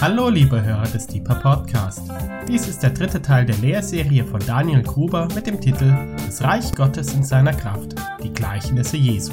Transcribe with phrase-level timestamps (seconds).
[0.00, 2.08] Hallo liebe Hörer des Deeper Podcast.
[2.46, 5.92] Dies ist der dritte Teil der Lehrserie von Daniel Gruber mit dem Titel
[6.24, 9.32] Das Reich Gottes in seiner Kraft, die Gleichnisse Jesu.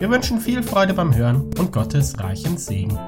[0.00, 2.98] Wir wünschen viel Freude beim Hören und Gottes reichen Segen.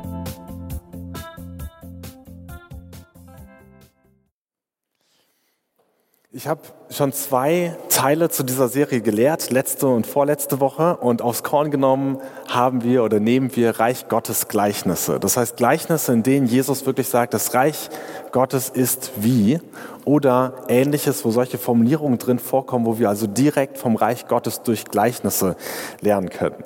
[6.30, 10.96] Ich habe schon zwei Teile zu dieser Serie gelehrt, letzte und vorletzte Woche.
[10.96, 12.18] Und aufs Korn genommen
[12.48, 15.18] haben wir oder nehmen wir Reich Gottes Gleichnisse.
[15.18, 17.88] Das heißt Gleichnisse, in denen Jesus wirklich sagt, das Reich
[18.32, 19.60] Gottes ist wie
[20.04, 24.84] oder ähnliches, wo solche Formulierungen drin vorkommen, wo wir also direkt vom Reich Gottes durch
[24.84, 25.56] Gleichnisse
[26.00, 26.56] lernen können.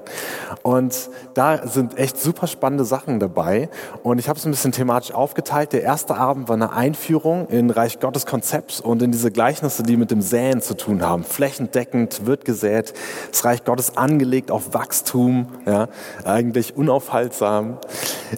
[0.62, 3.68] Und da sind echt super spannende Sachen dabei.
[4.02, 5.72] Und ich habe es ein bisschen thematisch aufgeteilt.
[5.72, 9.96] Der erste Abend war eine Einführung in Reich Gottes Konzept und in diese Gleichnisse, die
[9.96, 11.24] mit dem Säen zu tun haben.
[11.24, 12.94] Flächendeckend wird gesät,
[13.30, 15.88] das Reich Gottes angelegt auf Wachstum, ja,
[16.24, 17.78] eigentlich unaufhaltsam.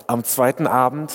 [0.06, 1.12] Am zweiten Abend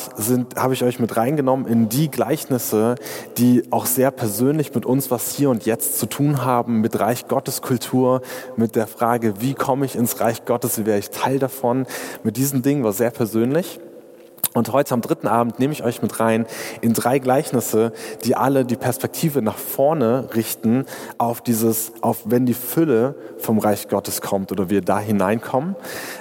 [0.58, 2.96] habe ich euch mit reingenommen in die Gleichnisse,
[3.38, 7.28] die auch sehr persönlich mit uns was hier und jetzt zu tun haben, mit Reich
[7.28, 8.22] Gottes Kultur,
[8.56, 11.86] mit der Frage, wie komme ich ins Reich Gottes, wie wäre ich Teil davon.
[12.24, 13.80] Mit diesen Dingen war sehr persönlich.
[14.56, 16.46] Und heute am dritten Abend nehme ich euch mit rein
[16.80, 17.92] in drei Gleichnisse,
[18.24, 20.86] die alle die Perspektive nach vorne richten
[21.18, 25.76] auf dieses, auf wenn die Fülle vom Reich Gottes kommt oder wir da hineinkommen.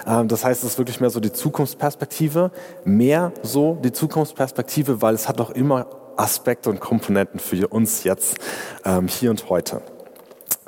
[0.05, 2.51] Ähm, das heißt, es ist wirklich mehr so die Zukunftsperspektive,
[2.85, 8.39] mehr so die Zukunftsperspektive, weil es hat auch immer Aspekte und Komponenten für uns jetzt,
[8.85, 9.81] ähm, hier und heute.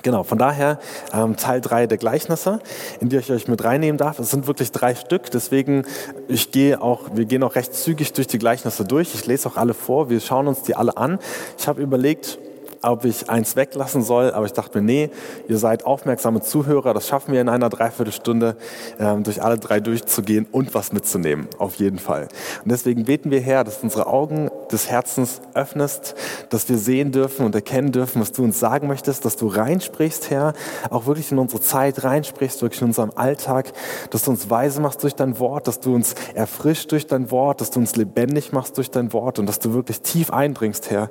[0.07, 0.79] Genau, von daher
[1.13, 2.61] ähm, Teil 3 der Gleichnisse,
[3.01, 4.21] in die ich euch mit reinnehmen darf.
[4.21, 5.85] Es sind wirklich drei Stück, deswegen
[6.29, 9.17] ich gehe auch, wir gehen auch recht zügig durch die Gleichnisse durch.
[9.17, 11.19] Ich lese auch alle vor, wir schauen uns die alle an.
[11.59, 12.39] Ich habe überlegt,
[12.87, 15.11] ob ich eins weglassen soll, aber ich dachte mir, nee,
[15.49, 18.57] ihr seid aufmerksame Zuhörer, das schaffen wir in einer Dreiviertelstunde,
[18.99, 22.29] ähm, durch alle drei durchzugehen und was mitzunehmen, auf jeden Fall.
[22.63, 26.15] Und deswegen beten wir her, dass unsere Augen des Herzens öffnest,
[26.51, 30.31] dass wir sehen dürfen und erkennen dürfen, was du uns sagen möchtest, dass du reinsprichst,
[30.31, 30.53] Herr,
[30.91, 33.73] auch wirklich in unsere Zeit reinsprichst, wirklich in unserem Alltag,
[34.11, 37.61] dass du uns weise machst durch dein Wort, dass du uns erfrischt durch dein Wort,
[37.61, 41.09] dass du uns lebendig machst durch dein Wort und dass du wirklich tief eindringst, Herr,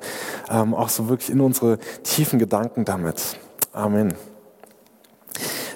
[0.50, 3.36] ähm, auch so wirklich in unsere unsere tiefen Gedanken damit.
[3.72, 4.14] Amen.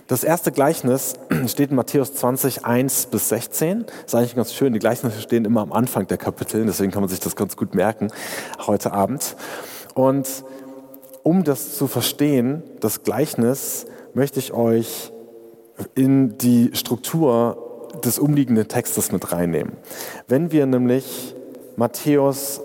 [0.06, 1.14] Das erste Gleichnis
[1.46, 3.86] steht in Matthäus 20, 1 bis 16.
[3.86, 4.72] Das ist eigentlich ganz schön.
[4.72, 7.74] Die Gleichnisse stehen immer am Anfang der Kapitel, deswegen kann man sich das ganz gut
[7.74, 8.10] merken
[8.66, 9.36] heute Abend.
[9.94, 10.28] Und
[11.22, 15.12] um das zu verstehen, das Gleichnis, möchte ich euch
[15.94, 19.72] in die Struktur des umliegenden Textes mit reinnehmen.
[20.26, 21.34] Wenn wir nämlich
[21.76, 22.60] Matthäus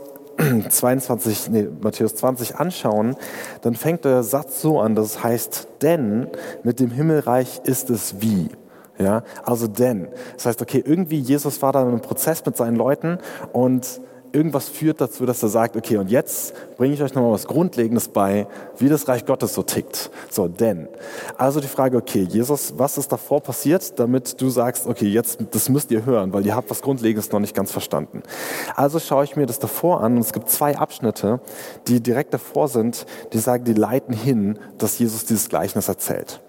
[0.69, 3.15] 22, nee, Matthäus 20 anschauen,
[3.61, 6.27] dann fängt der Satz so an, das heißt, denn
[6.63, 8.49] mit dem Himmelreich ist es wie.
[8.97, 10.07] Ja, also denn.
[10.35, 13.17] Das heißt, okay, irgendwie Jesus war da in einem Prozess mit seinen Leuten
[13.51, 13.99] und
[14.35, 18.09] irgendwas führt dazu, dass er sagt, okay, und jetzt bringe ich euch nochmal was Grundlegendes
[18.09, 18.47] bei,
[18.77, 20.11] wie das Reich Gottes so tickt.
[20.29, 20.89] So, denn.
[21.37, 25.69] Also die Frage, okay, Jesus, was ist davor passiert, damit du sagst, okay, jetzt, das
[25.69, 28.23] müsst ihr hören, weil ihr habt was Grundlegendes noch nicht ganz verstanden.
[28.75, 31.39] Also schaue ich mir das davor an und es gibt zwei Abschnitte,
[31.87, 36.41] die direkt davor sind, die sagen, die leiten hin, dass Jesus dieses Gleichnis erzählt.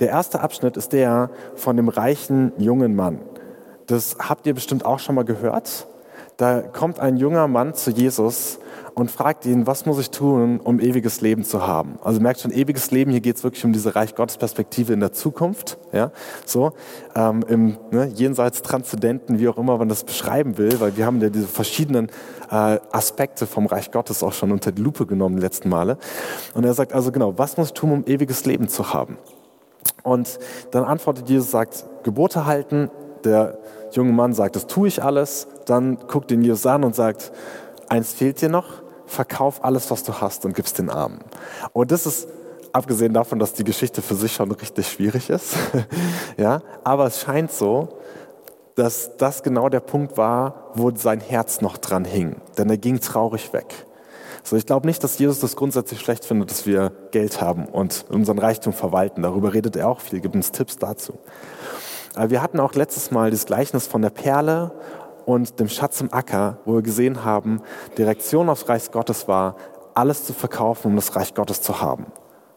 [0.00, 3.20] Der erste Abschnitt ist der von dem reichen jungen Mann.
[3.86, 5.86] Das habt ihr bestimmt auch schon mal gehört.
[6.38, 8.60] Da kommt ein junger Mann zu Jesus
[8.94, 11.98] und fragt ihn, was muss ich tun, um ewiges Leben zu haben?
[12.00, 15.00] Also merkt schon, ewiges Leben, hier geht es wirklich um diese Reich Gottes Perspektive in
[15.00, 16.12] der Zukunft, ja,
[16.46, 16.74] so,
[17.16, 21.20] ähm, im ne, jenseits Transzendenten, wie auch immer man das beschreiben will, weil wir haben
[21.20, 22.06] ja diese verschiedenen
[22.52, 25.98] äh, Aspekte vom Reich Gottes auch schon unter die Lupe genommen die letzten Male.
[26.54, 29.18] Und er sagt also genau, was muss ich tun, um ewiges Leben zu haben?
[30.04, 30.38] Und
[30.70, 32.92] dann antwortet Jesus, sagt, Gebote halten,
[33.24, 33.58] der
[33.90, 35.48] junge Mann sagt, das tue ich alles.
[35.68, 37.32] Dann guckt ihn Jesus an und sagt,
[37.88, 38.66] eins fehlt dir noch,
[39.06, 41.20] verkauf alles, was du hast und gib's den Armen.
[41.72, 42.28] Und das ist,
[42.72, 45.54] abgesehen davon, dass die Geschichte für sich schon richtig schwierig ist,
[46.36, 47.88] ja, aber es scheint so,
[48.74, 52.36] dass das genau der Punkt war, wo sein Herz noch dran hing.
[52.56, 53.86] Denn er ging traurig weg.
[54.44, 58.06] So, ich glaube nicht, dass Jesus das grundsätzlich schlecht findet, dass wir Geld haben und
[58.08, 59.22] unseren Reichtum verwalten.
[59.22, 61.18] Darüber redet er auch viel, gibt uns Tipps dazu.
[62.26, 64.72] Wir hatten auch letztes Mal das Gleichnis von der Perle
[65.28, 67.60] und dem Schatz im Acker, wo wir gesehen haben,
[67.98, 69.56] die Reaktion aufs Reich Gottes war,
[69.92, 72.06] alles zu verkaufen, um das Reich Gottes zu haben.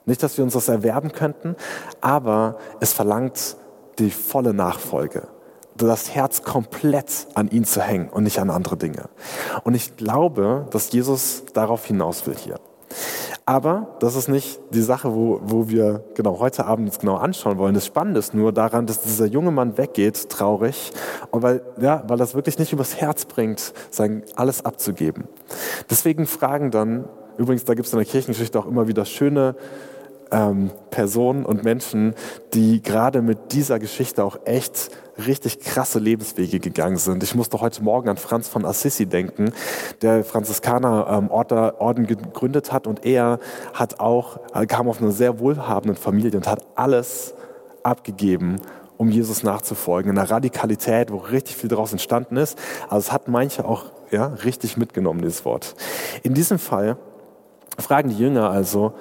[0.05, 1.57] Nicht, dass wir uns das erwerben könnten,
[1.99, 3.57] aber es verlangt
[3.99, 5.27] die volle Nachfolge.
[5.75, 9.09] Das Herz komplett an ihn zu hängen und nicht an andere Dinge.
[9.65, 12.57] Und ich glaube, dass Jesus darauf hinaus will hier.
[13.51, 17.57] Aber das ist nicht die Sache, wo, wo wir genau heute Abend uns genau anschauen
[17.57, 17.73] wollen.
[17.73, 20.93] Das Spannende ist nur daran, dass dieser junge Mann weggeht, traurig,
[21.31, 25.25] und weil, ja, weil das wirklich nicht übers Herz bringt, sein alles abzugeben.
[25.89, 29.55] Deswegen fragen dann, übrigens, da gibt es in der Kirchengeschichte auch immer wieder schöne
[30.31, 32.13] ähm, Personen und Menschen,
[32.53, 34.89] die gerade mit dieser Geschichte auch echt
[35.25, 37.21] richtig krasse Lebenswege gegangen sind.
[37.23, 39.51] Ich musste heute Morgen an Franz von Assisi denken,
[40.01, 43.39] der Franziskaner ähm, Orden gegründet hat und er
[43.73, 47.33] hat auch, äh, kam auf eine sehr wohlhabende Familie und hat alles
[47.83, 48.57] abgegeben,
[48.97, 50.11] um Jesus nachzufolgen.
[50.11, 52.57] In einer Radikalität, wo richtig viel daraus entstanden ist.
[52.83, 55.75] Also es hat manche auch ja, richtig mitgenommen, dieses Wort.
[56.23, 56.97] In diesem Fall
[57.77, 58.93] fragen die Jünger also,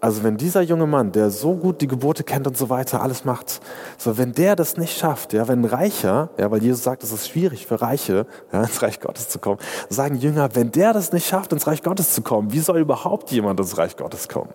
[0.00, 3.24] also wenn dieser junge Mann, der so gut die Gebote kennt und so weiter, alles
[3.24, 3.60] macht,
[3.96, 7.28] so wenn der das nicht schafft, ja, wenn Reicher, ja, weil Jesus sagt, es ist
[7.28, 9.58] schwierig für Reiche, ja, ins Reich Gottes zu kommen,
[9.88, 13.30] sagen Jünger, wenn der das nicht schafft, ins Reich Gottes zu kommen, wie soll überhaupt
[13.30, 14.52] jemand ins Reich Gottes kommen?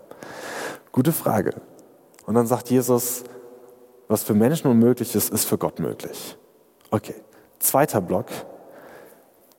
[0.91, 1.55] Gute Frage.
[2.25, 3.23] Und dann sagt Jesus,
[4.07, 6.37] was für Menschen unmöglich ist, ist für Gott möglich.
[6.91, 7.15] Okay.
[7.59, 8.27] Zweiter Block.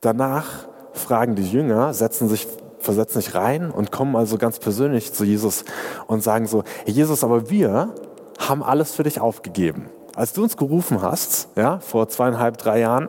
[0.01, 2.47] Danach fragen die Jünger, setzen sich
[2.85, 5.65] versetzen sich rein und kommen also ganz persönlich zu Jesus
[6.07, 7.95] und sagen so, hey Jesus, aber wir
[8.39, 9.89] haben alles für dich aufgegeben.
[10.15, 13.09] Als du uns gerufen hast, ja, vor zweieinhalb, drei Jahren,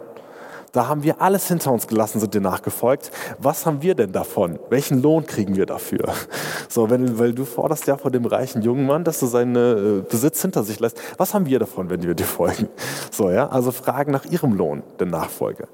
[0.76, 3.10] da haben wir alles hinter uns gelassen, sind dir nachgefolgt.
[3.40, 4.60] Was haben wir denn davon?
[4.70, 6.14] Welchen Lohn kriegen wir dafür?
[6.68, 10.02] So, wenn, weil du forderst ja von dem reichen jungen Mann, dass du seinen äh,
[10.02, 11.00] Besitz hinter sich lässt.
[11.18, 12.68] Was haben wir davon, wenn wir dir folgen?
[13.12, 15.70] So, ja, also fragen nach ihrem Lohn der Nachfolge.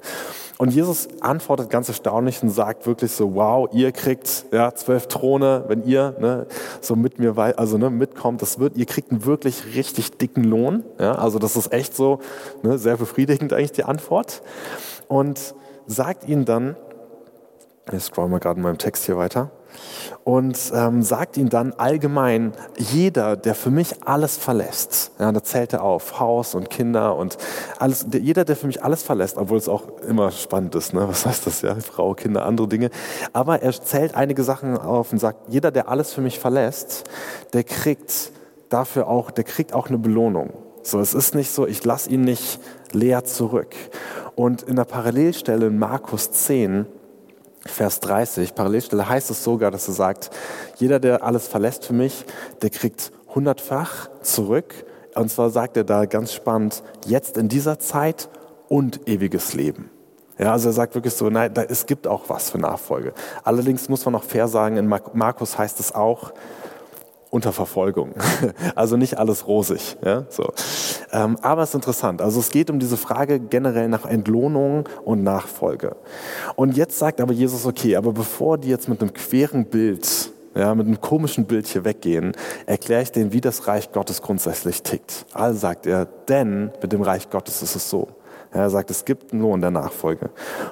[0.58, 5.64] Und Jesus antwortet ganz erstaunlich und sagt wirklich so, wow, ihr kriegt ja, zwölf Throne,
[5.68, 6.46] wenn ihr ne,
[6.80, 10.84] so mit mir also, ne, mitkommt, das wird, ihr kriegt einen wirklich richtig dicken Lohn.
[10.98, 12.20] Ja, also das ist echt so
[12.62, 14.42] ne, sehr befriedigend eigentlich die Antwort.
[15.08, 15.54] Und
[15.86, 16.76] sagt ihnen dann,
[17.90, 19.50] ich scroll mal gerade in meinem Text hier weiter,
[20.24, 25.72] und ähm, sagt ihm dann allgemein, jeder, der für mich alles verlässt, ja, da zählt
[25.72, 27.38] er auf, Haus und Kinder und
[27.78, 31.08] alles, der, jeder, der für mich alles verlässt, obwohl es auch immer spannend ist, ne?
[31.08, 32.90] was heißt das ja, Frau, Kinder, andere Dinge,
[33.32, 37.04] aber er zählt einige Sachen auf und sagt, jeder, der alles für mich verlässt,
[37.52, 38.32] der kriegt
[38.68, 40.50] dafür auch, der kriegt auch eine Belohnung.
[40.82, 42.58] So, es ist nicht so, ich lasse ihn nicht
[42.92, 43.74] leer zurück.
[44.34, 46.86] Und in der Parallelstelle in Markus 10,
[47.66, 50.30] Vers 30, Parallelstelle heißt es sogar, dass er sagt,
[50.76, 52.24] jeder, der alles verlässt für mich,
[52.60, 54.74] der kriegt hundertfach zurück.
[55.14, 58.28] Und zwar sagt er da ganz spannend, jetzt in dieser Zeit
[58.68, 59.90] und ewiges Leben.
[60.38, 63.12] Ja, also er sagt wirklich so, nein, da, es gibt auch was für Nachfolge.
[63.44, 66.32] Allerdings muss man auch fair sagen, in Markus heißt es auch,
[67.32, 68.12] unter Verfolgung.
[68.74, 69.96] Also nicht alles rosig.
[70.04, 70.24] Ja?
[70.28, 70.52] So.
[71.12, 72.20] Ähm, aber es ist interessant.
[72.20, 75.96] Also es geht um diese Frage generell nach Entlohnung und Nachfolge.
[76.56, 80.74] Und jetzt sagt aber Jesus, okay, aber bevor die jetzt mit einem queren Bild, ja,
[80.74, 82.32] mit einem komischen Bild hier weggehen,
[82.66, 85.24] erkläre ich denen, wie das Reich Gottes grundsätzlich tickt.
[85.32, 88.08] Also sagt er, denn mit dem Reich Gottes ist es so.
[88.50, 90.30] Er sagt, es gibt einen Lohn der Nachfolge.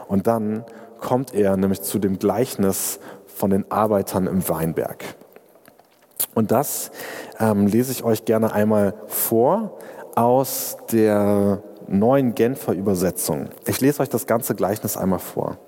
[0.09, 0.65] Und dann
[1.01, 5.05] kommt er nämlich zu dem Gleichnis von den Arbeitern im Weinberg.
[6.35, 6.91] Und das
[7.39, 9.79] ähm, lese ich euch gerne einmal vor
[10.15, 13.49] aus der neuen Genfer Übersetzung.
[13.67, 15.59] Ich lese euch das ganze Gleichnis einmal vor.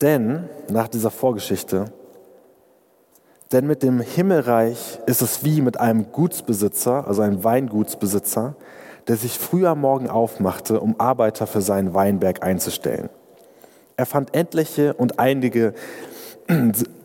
[0.00, 1.92] Denn, nach dieser Vorgeschichte,
[3.52, 8.54] denn mit dem Himmelreich ist es wie mit einem Gutsbesitzer, also einem Weingutsbesitzer,
[9.08, 13.10] der sich früh am Morgen aufmachte, um Arbeiter für seinen Weinberg einzustellen.
[13.96, 15.74] Er fand etliche und einige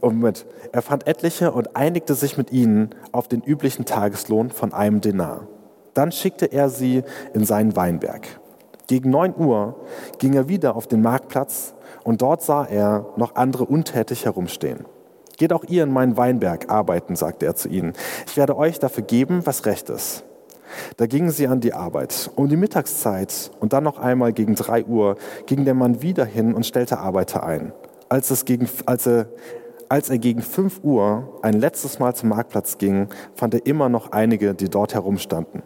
[0.02, 0.46] Moment.
[0.72, 5.48] Er fand etliche und einigte sich mit ihnen auf den üblichen Tageslohn von einem Denar.
[5.94, 8.28] Dann schickte er sie in seinen Weinberg.
[8.88, 9.76] Gegen neun Uhr
[10.20, 11.74] ging er wieder auf den Marktplatz
[12.04, 14.86] und dort sah er noch andere untätig herumstehen.
[15.38, 17.94] Geht auch ihr in meinen Weinberg arbeiten, sagte er zu ihnen.
[18.28, 20.24] Ich werde euch dafür geben, was recht ist.
[20.98, 22.32] Da gingen sie an die Arbeit.
[22.36, 26.54] Um die Mittagszeit und dann noch einmal gegen drei Uhr ging der Mann wieder hin
[26.54, 27.74] und stellte Arbeiter ein
[28.10, 29.28] als, es gegen, als, er,
[29.90, 34.12] als er gegen 5 Uhr ein letztes Mal zum Marktplatz ging, fand er immer noch
[34.12, 35.64] einige, die dort herumstanden.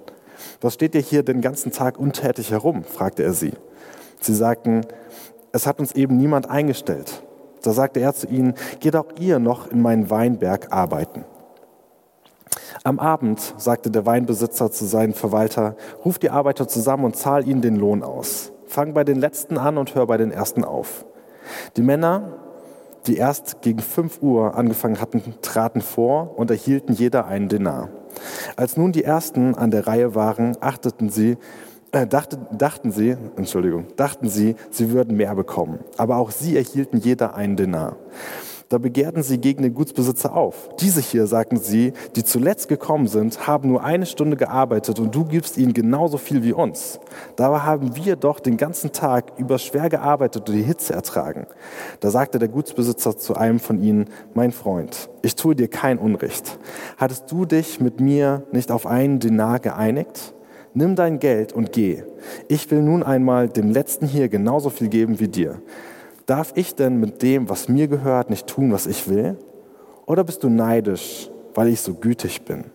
[0.62, 2.84] Was steht ihr hier den ganzen Tag untätig herum?
[2.84, 3.54] fragte er sie.
[4.22, 4.86] Sie sagten,
[5.52, 7.24] es hat uns eben niemand eingestellt.
[7.62, 11.26] Da sagte er zu ihnen, geht auch ihr noch in meinen Weinberg arbeiten.
[12.84, 17.62] Am Abend sagte der Weinbesitzer zu seinem Verwalter, ruf die Arbeiter zusammen und zahl ihnen
[17.62, 18.52] den Lohn aus.
[18.68, 21.06] Fang bei den Letzten an und hör bei den Ersten auf.
[21.78, 22.34] Die Männer,
[23.08, 27.90] die erst gegen 5 Uhr angefangen hatten, traten vor und erhielten jeder einen Denar.
[28.56, 31.38] Als nun die Ersten an der Reihe waren, achteten sie
[31.92, 35.80] äh, dachte, dachten sie, Entschuldigung, dachten sie, sie würden mehr bekommen.
[35.98, 37.96] Aber auch sie erhielten jeder einen Denar.
[38.70, 40.70] Da begehrten sie gegen den Gutsbesitzer auf.
[40.80, 45.26] Diese hier, sagten sie, die zuletzt gekommen sind, haben nur eine Stunde gearbeitet und du
[45.26, 47.00] gibst ihnen genauso viel wie uns.
[47.36, 51.48] Dabei haben wir doch den ganzen Tag über schwer gearbeitet und die Hitze ertragen.
[52.00, 56.60] Da sagte der Gutsbesitzer zu einem von ihnen, mein Freund, ich tue dir kein Unrecht.
[56.98, 60.36] Hattest du dich mit mir nicht auf einen Denar geeinigt?
[60.76, 62.04] Nimm dein Geld und geh.
[62.48, 65.60] Ich will nun einmal dem Letzten hier genauso viel geben wie dir.
[66.30, 69.36] Darf ich denn mit dem, was mir gehört, nicht tun, was ich will?
[70.06, 72.66] Oder bist du neidisch, weil ich so gütig bin?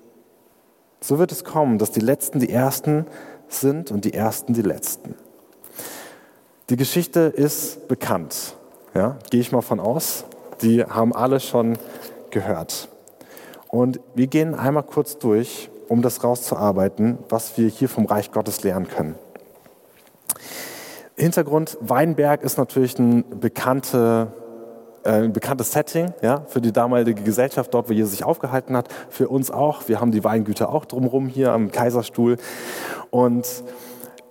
[1.00, 3.06] So wird es kommen, dass die Letzten die Ersten
[3.46, 5.14] sind und die Ersten die Letzten.
[6.68, 8.56] Die Geschichte ist bekannt,
[8.92, 10.24] ja, gehe ich mal von aus.
[10.60, 11.78] Die haben alle schon
[12.30, 12.88] gehört.
[13.68, 18.64] Und wir gehen einmal kurz durch, um das rauszuarbeiten, was wir hier vom Reich Gottes
[18.64, 19.14] lernen können.
[21.16, 24.28] Hintergrund, Weinberg ist natürlich ein, bekannte,
[25.04, 28.88] äh, ein bekanntes Setting ja, für die damalige Gesellschaft dort, wo Jesus sich aufgehalten hat.
[29.10, 29.86] Für uns auch.
[29.86, 32.36] Wir haben die Weingüter auch drumherum hier am Kaiserstuhl.
[33.10, 33.46] Und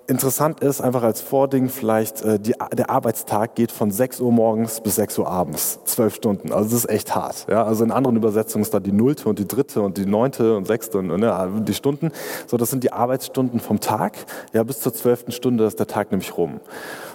[0.05, 4.81] Interessant ist einfach als Vording vielleicht, äh, die, der Arbeitstag geht von 6 Uhr morgens
[4.81, 6.51] bis 6 Uhr abends, zwölf Stunden.
[6.51, 7.45] Also das ist echt hart.
[7.50, 7.63] Ja?
[7.63, 10.67] Also in anderen Übersetzungen ist da die nullte und die dritte und die neunte und
[10.67, 12.12] sechste und ne, die Stunden.
[12.48, 14.17] So, das sind die Arbeitsstunden vom Tag.
[14.51, 16.60] Ja, bis zur zwölften Stunde ist der Tag nämlich rum.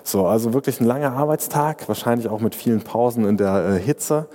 [0.03, 4.29] So, also wirklich ein langer Arbeitstag, wahrscheinlich auch mit vielen Pausen in der äh, Hitze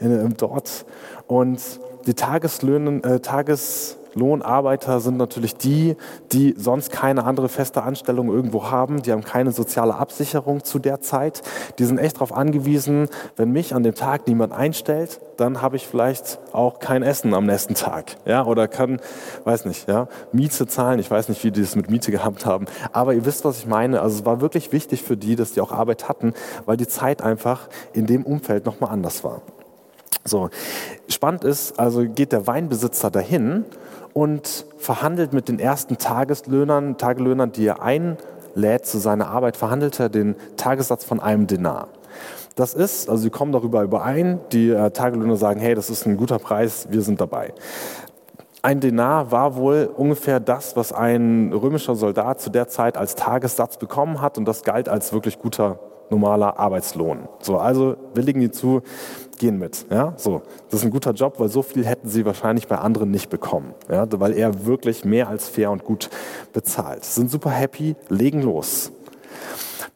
[0.00, 0.86] in, äh, dort.
[1.26, 1.60] Und
[2.06, 5.96] die Tageslöhne, äh, Tages Lohnarbeiter sind natürlich die,
[6.32, 9.02] die sonst keine andere feste Anstellung irgendwo haben.
[9.02, 11.42] Die haben keine soziale Absicherung zu der Zeit.
[11.78, 15.86] Die sind echt darauf angewiesen, wenn mich an dem Tag niemand einstellt, dann habe ich
[15.86, 18.16] vielleicht auch kein Essen am nächsten Tag.
[18.26, 19.00] Ja, oder kann,
[19.44, 20.98] weiß nicht, ja, Miete zahlen.
[20.98, 22.66] Ich weiß nicht, wie die das mit Miete gehabt haben.
[22.92, 24.02] Aber ihr wisst, was ich meine.
[24.02, 26.34] Also es war wirklich wichtig für die, dass die auch Arbeit hatten,
[26.66, 29.42] weil die Zeit einfach in dem Umfeld nochmal anders war.
[30.24, 30.50] So,
[31.08, 33.64] spannend ist, also geht der Weinbesitzer dahin
[34.12, 40.08] und verhandelt mit den ersten Tageslöhnern, Tagelöhnern, die er einlädt zu seiner Arbeit, verhandelt er
[40.08, 41.88] den Tagessatz von einem Denar.
[42.56, 46.16] Das ist, also sie kommen darüber überein, die äh, Tagelöhner sagen, hey, das ist ein
[46.16, 47.54] guter Preis, wir sind dabei.
[48.62, 53.78] Ein Denar war wohl ungefähr das, was ein römischer Soldat zu der Zeit als Tagessatz
[53.78, 55.78] bekommen hat und das galt als wirklich guter
[56.10, 57.28] normaler Arbeitslohn.
[57.40, 58.82] So, also willigen die zu,
[59.40, 59.86] gehen mit.
[59.90, 60.42] Ja, so.
[60.70, 63.74] Das ist ein guter Job, weil so viel hätten sie wahrscheinlich bei anderen nicht bekommen.
[63.90, 66.10] Ja, weil er wirklich mehr als fair und gut
[66.52, 67.04] bezahlt.
[67.04, 68.92] Sind super happy, legen los.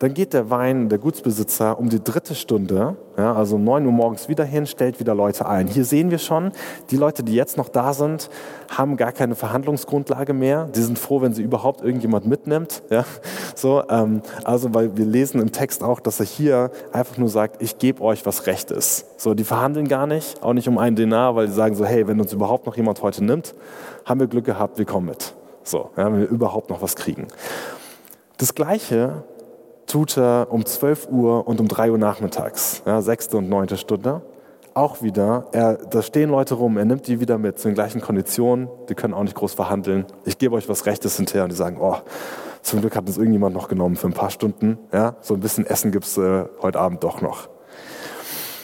[0.04, 3.92] Dann geht der Wein, der Gutsbesitzer, um die dritte Stunde, ja, also um 9 Uhr
[3.92, 5.66] morgens wieder hin, stellt wieder Leute ein.
[5.66, 6.52] Hier sehen wir schon,
[6.90, 8.28] die Leute, die jetzt noch da sind,
[8.68, 10.66] haben gar keine Verhandlungsgrundlage mehr.
[10.66, 12.82] Die sind froh, wenn sie überhaupt irgendjemand mitnimmt.
[12.90, 13.06] Ja,
[13.54, 17.62] so, ähm, also, weil wir lesen im Text auch, dass er hier einfach nur sagt,
[17.62, 19.06] ich gebe euch, was recht ist.
[19.18, 22.06] So, die verhandeln gar nicht, auch nicht um einen Denar, weil sie sagen so, hey,
[22.06, 23.54] wenn uns überhaupt noch jemand heute nimmt,
[24.04, 25.34] haben wir Glück gehabt, wir kommen mit.
[25.62, 27.26] So, ja, wenn wir überhaupt noch was kriegen.
[28.36, 29.24] Das Gleiche
[29.86, 34.22] tut er um 12 Uhr und um 3 Uhr nachmittags, ja, sechste und neunte Stunde.
[34.74, 38.00] Auch wieder, er, da stehen Leute rum, er nimmt die wieder mit zu den gleichen
[38.00, 40.04] Konditionen, die können auch nicht groß verhandeln.
[40.24, 41.96] Ich gebe euch was Rechtes hinterher und die sagen, oh,
[42.62, 44.78] zum Glück hat uns irgendjemand noch genommen für ein paar Stunden.
[44.92, 47.48] Ja, so ein bisschen Essen gibt's äh, heute Abend doch noch.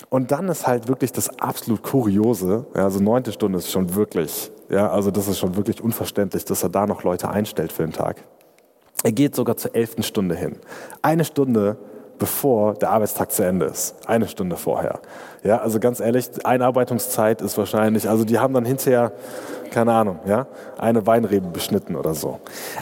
[0.09, 4.51] Und dann ist halt wirklich das absolut Kuriose, ja, also neunte Stunde ist schon wirklich,
[4.69, 7.93] ja, also das ist schon wirklich unverständlich, dass er da noch Leute einstellt für den
[7.93, 8.25] Tag.
[9.03, 10.57] Er geht sogar zur elften Stunde hin.
[11.03, 11.77] Eine Stunde
[12.21, 13.97] bevor der Arbeitstag zu Ende ist.
[14.07, 15.01] Eine Stunde vorher.
[15.43, 19.13] Ja, also ganz ehrlich, Einarbeitungszeit ist wahrscheinlich, also die haben dann hinterher,
[19.71, 20.47] keine Ahnung, ja,
[20.79, 22.39] eine Weinrebe beschnitten oder so.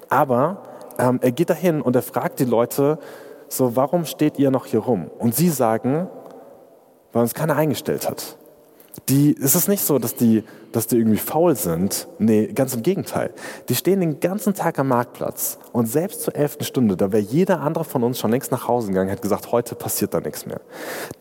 [0.08, 0.62] Aber
[0.98, 2.98] ähm, er geht dahin und er fragt die Leute,
[3.48, 5.08] so, warum steht ihr noch hier rum?
[5.18, 6.08] Und sie sagen,
[7.12, 8.36] weil uns keiner eingestellt hat.
[9.08, 12.08] Die, es ist nicht so, dass die, dass die irgendwie faul sind.
[12.18, 13.32] Nee, ganz im Gegenteil.
[13.68, 17.60] Die stehen den ganzen Tag am Marktplatz und selbst zur elften Stunde, da wäre jeder
[17.60, 20.60] andere von uns schon längst nach Hause gegangen, hätte gesagt, heute passiert da nichts mehr.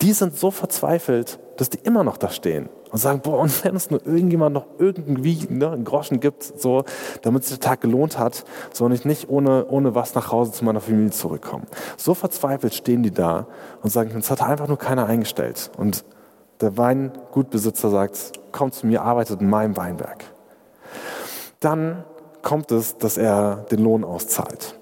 [0.01, 3.75] Die sind so verzweifelt, dass die immer noch da stehen und sagen, boah, und wenn
[3.75, 6.83] es nur irgendjemand noch irgendwie ne, einen Groschen gibt, so,
[7.21, 10.51] damit sich der Tag gelohnt hat, so und ich nicht ohne, ohne was nach Hause
[10.51, 11.65] zu meiner Familie zurückkomme.
[11.97, 13.47] So verzweifelt stehen die da
[13.81, 15.71] und sagen, uns hat einfach nur keiner eingestellt.
[15.77, 16.05] Und
[16.61, 20.23] der Weingutbesitzer sagt, kommt zu mir, arbeitet in meinem Weinberg.
[21.59, 22.03] Dann
[22.41, 24.77] kommt es, dass er den Lohn auszahlt.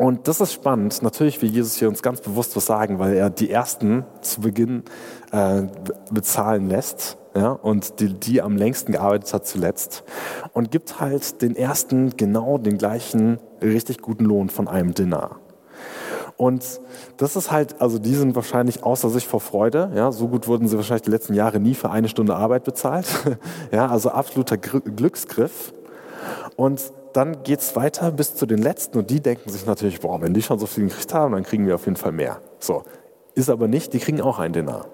[0.00, 1.02] Und das ist spannend.
[1.02, 4.84] Natürlich will Jesus hier uns ganz bewusst was sagen, weil er die Ersten zu Beginn
[5.30, 5.64] äh,
[6.10, 7.18] bezahlen lässt.
[7.36, 10.04] ja, und die, die am längsten gearbeitet hat zuletzt
[10.54, 15.38] und gibt halt den ersten genau den gleichen richtig guten Lohn von einem Dinar.
[16.40, 16.80] Und
[17.18, 19.90] das ist halt, also die sind wahrscheinlich außer sich vor Freude.
[19.94, 23.06] Ja, so gut wurden sie wahrscheinlich die letzten Jahre nie für eine Stunde Arbeit bezahlt.
[23.72, 25.74] Ja, also absoluter Glücksgriff.
[26.56, 30.22] Und dann geht es weiter bis zu den Letzten und die denken sich natürlich, boah,
[30.22, 32.38] wenn die schon so viel gekriegt haben, dann kriegen wir auf jeden Fall mehr.
[32.58, 32.84] So,
[33.34, 34.86] ist aber nicht, die kriegen auch ein Dinar.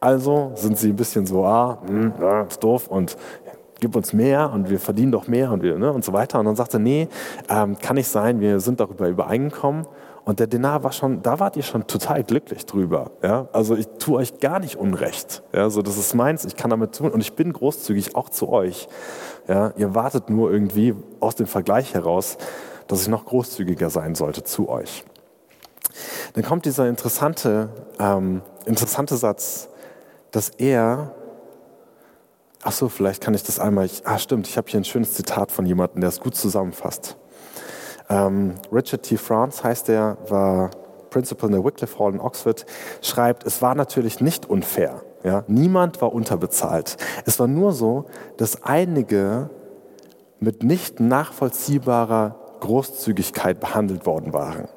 [0.00, 3.18] Also sind sie ein bisschen so, ah, mh, hm, ist doof und
[3.80, 6.38] gib uns mehr und wir verdienen doch mehr und, wir, ne, und so weiter.
[6.38, 7.08] Und dann sagt er, nee,
[7.50, 9.86] ähm, kann nicht sein, wir sind darüber übereingekommen.
[10.26, 13.12] Und der Dinar war schon, da wart ihr schon total glücklich drüber.
[13.22, 13.48] Ja?
[13.52, 15.44] Also ich tue euch gar nicht Unrecht.
[15.52, 15.70] Ja?
[15.70, 18.88] So, das ist meins, ich kann damit tun und ich bin großzügig auch zu euch.
[19.46, 19.72] Ja?
[19.76, 22.38] Ihr wartet nur irgendwie aus dem Vergleich heraus,
[22.88, 25.04] dass ich noch großzügiger sein sollte zu euch.
[26.32, 27.68] Dann kommt dieser interessante,
[28.00, 29.68] ähm, interessante Satz,
[30.32, 31.14] dass er,
[32.64, 35.14] ach so, vielleicht kann ich das einmal, ich, ah stimmt, ich habe hier ein schönes
[35.14, 37.16] Zitat von jemandem, der es gut zusammenfasst.
[38.08, 39.16] Ähm, Richard T.
[39.16, 40.70] France heißt er, war
[41.10, 42.66] Principal in der Wycliffe Hall in Oxford,
[43.00, 45.02] schreibt, es war natürlich nicht unfair.
[45.24, 45.44] Ja?
[45.46, 46.96] Niemand war unterbezahlt.
[47.24, 49.50] Es war nur so, dass einige
[50.38, 54.68] mit nicht nachvollziehbarer Großzügigkeit behandelt worden waren.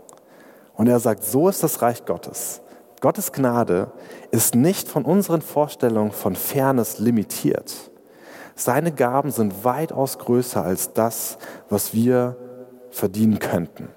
[0.73, 2.61] Und er sagt, so ist das Reich Gottes.
[3.01, 3.91] Gottes Gnade
[4.31, 7.91] ist nicht von unseren Vorstellungen von Fairness limitiert.
[8.55, 11.37] Seine Gaben sind weitaus größer als das,
[11.69, 12.35] was wir
[12.91, 13.89] verdienen könnten.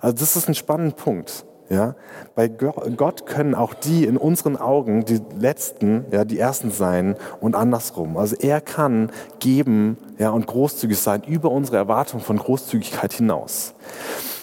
[0.00, 1.44] Also das ist ein spannender Punkt.
[1.68, 1.94] Ja?
[2.34, 7.54] Bei Gott können auch die in unseren Augen die Letzten, ja, die Ersten sein und
[7.54, 8.16] andersrum.
[8.16, 13.74] Also er kann geben ja, und großzügig sein über unsere Erwartung von Großzügigkeit hinaus.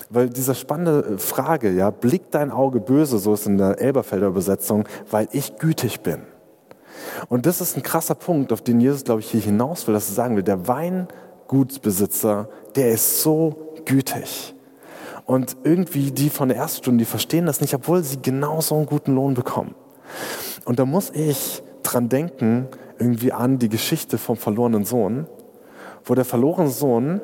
[0.10, 4.86] Weil diese spannende Frage, ja, blickt dein Auge böse, so ist in der Elberfelder Übersetzung,
[5.12, 6.24] weil ich gütig bin.
[7.28, 10.10] Und das ist ein krasser Punkt, auf den Jesus, glaube ich, hier hinaus will, dass
[10.10, 10.68] er sagen will, der
[11.50, 14.54] Weingutsbesitzer, der ist so gütig.
[15.26, 18.86] Und irgendwie die von der ersten Stunde, die verstehen das nicht, obwohl sie genauso einen
[18.86, 19.76] guten Lohn bekommen.
[20.66, 25.28] Und da muss ich dran denken, irgendwie an die Geschichte vom verlorenen Sohn,
[26.04, 27.22] wo der verlorene Sohn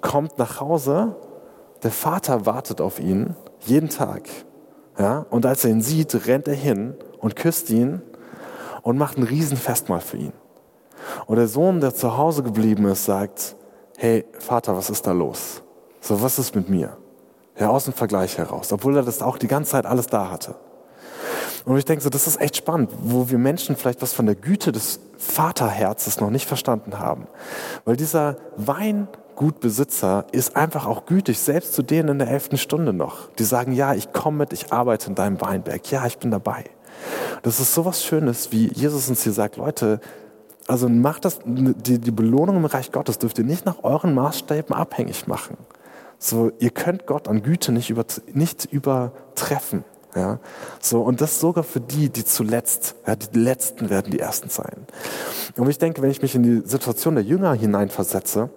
[0.00, 1.16] kommt nach Hause,
[1.82, 4.28] der Vater wartet auf ihn jeden Tag.
[4.98, 5.26] Ja?
[5.30, 8.02] Und als er ihn sieht, rennt er hin und küsst ihn
[8.82, 10.32] und macht ein Riesenfestmahl für ihn.
[11.26, 13.56] Und der Sohn, der zu Hause geblieben ist, sagt,
[13.96, 15.62] hey Vater, was ist da los?
[16.00, 16.96] So, was ist mit mir?
[17.58, 20.54] Ja, aus dem Vergleich heraus, obwohl er das auch die ganze Zeit alles da hatte.
[21.64, 24.36] Und ich denke so, das ist echt spannend, wo wir Menschen vielleicht was von der
[24.36, 27.26] Güte des Vaterherzes noch nicht verstanden haben.
[27.84, 33.32] Weil dieser Weingutbesitzer ist einfach auch gütig, selbst zu denen in der elften Stunde noch.
[33.32, 36.66] Die sagen, ja, ich komme mit, ich arbeite in deinem Weinberg, ja, ich bin dabei.
[37.42, 40.00] Das ist so was Schönes, wie Jesus uns hier sagt, Leute,
[40.66, 44.74] also macht das, die, die Belohnung im Reich Gottes dürft ihr nicht nach euren Maßstäben
[44.74, 45.56] abhängig machen.
[46.18, 49.84] So, ihr könnt Gott an Güte nicht, über, nicht übertreffen.
[50.14, 50.40] Ja,
[50.80, 54.86] so, und das sogar für die, die zuletzt, ja, die Letzten werden die Ersten sein.
[55.58, 58.48] Und ich denke, wenn ich mich in die Situation der Jünger hineinversetze,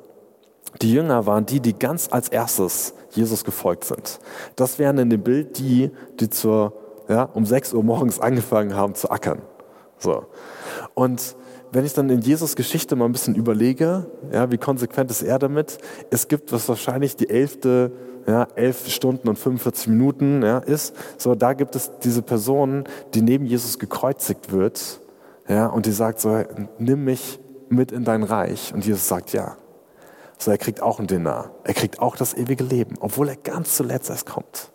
[0.81, 4.19] die Jünger waren die, die ganz als erstes Jesus gefolgt sind.
[4.55, 5.91] Das wären in dem Bild die,
[6.21, 6.73] die zur,
[7.09, 9.41] ja, um 6 Uhr morgens angefangen haben zu ackern.
[9.97, 10.27] So.
[10.93, 11.35] Und
[11.71, 15.39] wenn ich dann in Jesus Geschichte mal ein bisschen überlege, ja, wie konsequent ist er
[15.39, 15.77] damit?
[16.09, 17.91] Es gibt, was wahrscheinlich die elfte,
[18.27, 23.21] ja, elf Stunden und 45 Minuten ja, ist, so da gibt es diese Person, die
[23.21, 25.01] neben Jesus gekreuzigt wird,
[25.47, 26.43] ja, und die sagt so,
[26.77, 28.73] nimm mich mit in dein Reich.
[28.73, 29.57] Und Jesus sagt ja.
[30.37, 31.51] So, er kriegt auch ein Dinar.
[31.63, 34.71] Er kriegt auch das ewige Leben, obwohl er ganz zuletzt erst kommt.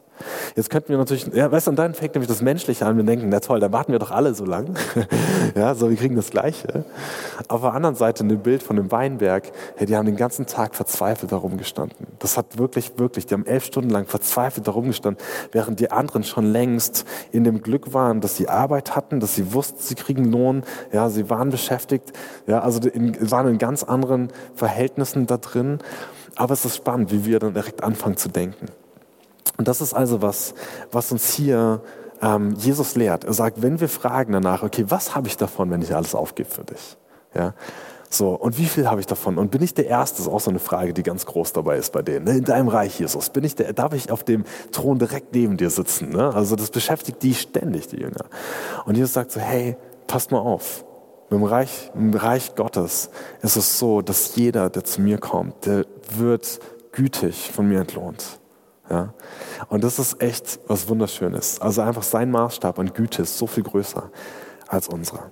[0.57, 2.97] Jetzt könnten wir natürlich, ja, weißt du, und dann fängt nämlich das Menschliche an.
[2.97, 4.77] Wir denken, na toll, dann warten wir doch alle so lang.
[5.55, 6.85] ja, so, wir kriegen das Gleiche.
[7.49, 10.47] Auf der anderen Seite, in dem Bild von dem Weinberg, hey, die haben den ganzen
[10.47, 12.07] Tag verzweifelt darum gestanden.
[12.21, 15.23] Das hat wirklich, wirklich, die haben elf Stunden lang verzweifelt darum gestanden,
[15.53, 19.53] während die anderen schon längst in dem Glück waren, dass sie Arbeit hatten, dass sie
[19.53, 22.13] wussten, sie kriegen Lohn, ja, sie waren beschäftigt,
[22.47, 25.79] ja, also in, waren in ganz anderen Verhältnissen da drin.
[26.37, 28.67] Aber es ist spannend, wie wir dann direkt anfangen zu denken.
[29.57, 30.55] Und das ist also was,
[30.91, 31.83] was uns hier
[32.23, 33.25] ähm, Jesus lehrt.
[33.25, 36.49] Er sagt, wenn wir fragen danach, okay, was habe ich davon, wenn ich alles aufgebe
[36.49, 36.97] für dich?
[37.35, 37.55] Ja,
[38.15, 39.39] so, und wie viel habe ich davon?
[39.39, 40.19] Und bin ich der Erste?
[40.19, 42.25] Das ist auch so eine Frage, die ganz groß dabei ist bei denen.
[42.25, 42.37] Ne?
[42.39, 45.69] In deinem Reich, Jesus, bin ich der, darf ich auf dem Thron direkt neben dir
[45.69, 46.11] sitzen?
[46.11, 46.33] Ne?
[46.33, 48.27] Also das beschäftigt die ständig, die Jünger.
[48.87, 49.77] Und Jesus sagt so, hey,
[50.07, 50.85] passt mal auf.
[51.31, 53.11] Im Reich, Im Reich Gottes
[53.43, 55.85] ist es so, dass jeder, der zu mir kommt, der
[56.17, 56.61] wird
[56.93, 58.39] gütig von mir entlohnt.
[58.91, 59.15] Ja?
[59.69, 61.61] Und das ist echt was Wunderschönes.
[61.61, 64.11] Also einfach sein Maßstab an Güte ist so viel größer
[64.69, 65.31] als unserer.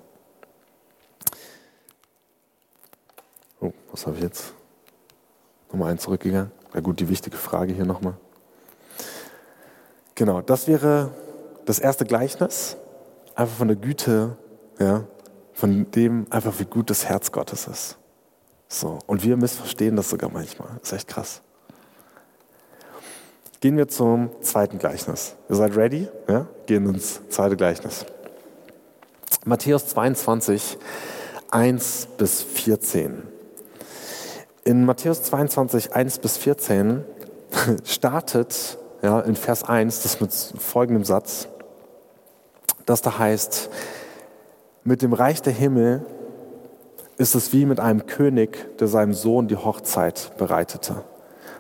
[3.61, 4.55] Oh, was habe ich jetzt?
[5.71, 6.51] Nochmal einen zurückgegangen.
[6.75, 8.15] Ja gut, die wichtige Frage hier nochmal.
[10.15, 11.11] Genau, das wäre
[11.65, 12.77] das erste Gleichnis.
[13.35, 14.37] Einfach von der Güte,
[14.79, 15.05] ja,
[15.53, 17.99] von dem einfach, wie gut das Herz Gottes ist.
[18.69, 20.69] So, und wir missverstehen das sogar manchmal.
[20.81, 21.43] Das ist echt krass.
[23.63, 25.37] Gehen wir zum zweiten Gleichnis.
[25.49, 26.09] Ihr seid ready?
[26.29, 26.49] Ja?
[26.67, 28.05] Gehen ins zweite Gleichnis.
[29.45, 30.79] Matthäus 22,
[31.53, 33.23] 1 bis 14.
[34.65, 37.05] In Matthäus 22, 1 bis 14
[37.85, 41.47] startet ja, in Vers 1 das mit folgendem Satz,
[42.85, 43.71] das da heißt,
[44.83, 46.05] mit dem Reich der Himmel
[47.17, 51.05] ist es wie mit einem König, der seinem Sohn die Hochzeit bereitete.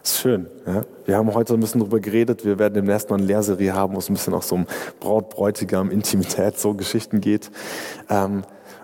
[0.02, 0.48] Ist schön.
[0.66, 0.82] Ja?
[1.04, 2.44] Wir haben heute ein bisschen darüber geredet.
[2.44, 4.66] Wir werden demnächst mal eine Lehrserie haben, wo es ein bisschen auch so um
[4.98, 7.50] Braut, Bräutigam, Intimität, so Geschichten geht.
[8.10, 8.42] Ähm,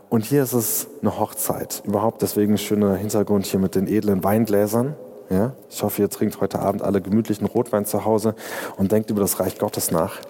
[0.09, 1.83] und hier ist es eine Hochzeit.
[1.85, 4.95] Überhaupt deswegen ein schöner Hintergrund hier mit den edlen Weingläsern.
[5.29, 5.55] Ja?
[5.69, 8.35] Ich hoffe, ihr trinkt heute Abend alle gemütlichen Rotwein zu Hause
[8.77, 10.21] und denkt über das Reich Gottes nach.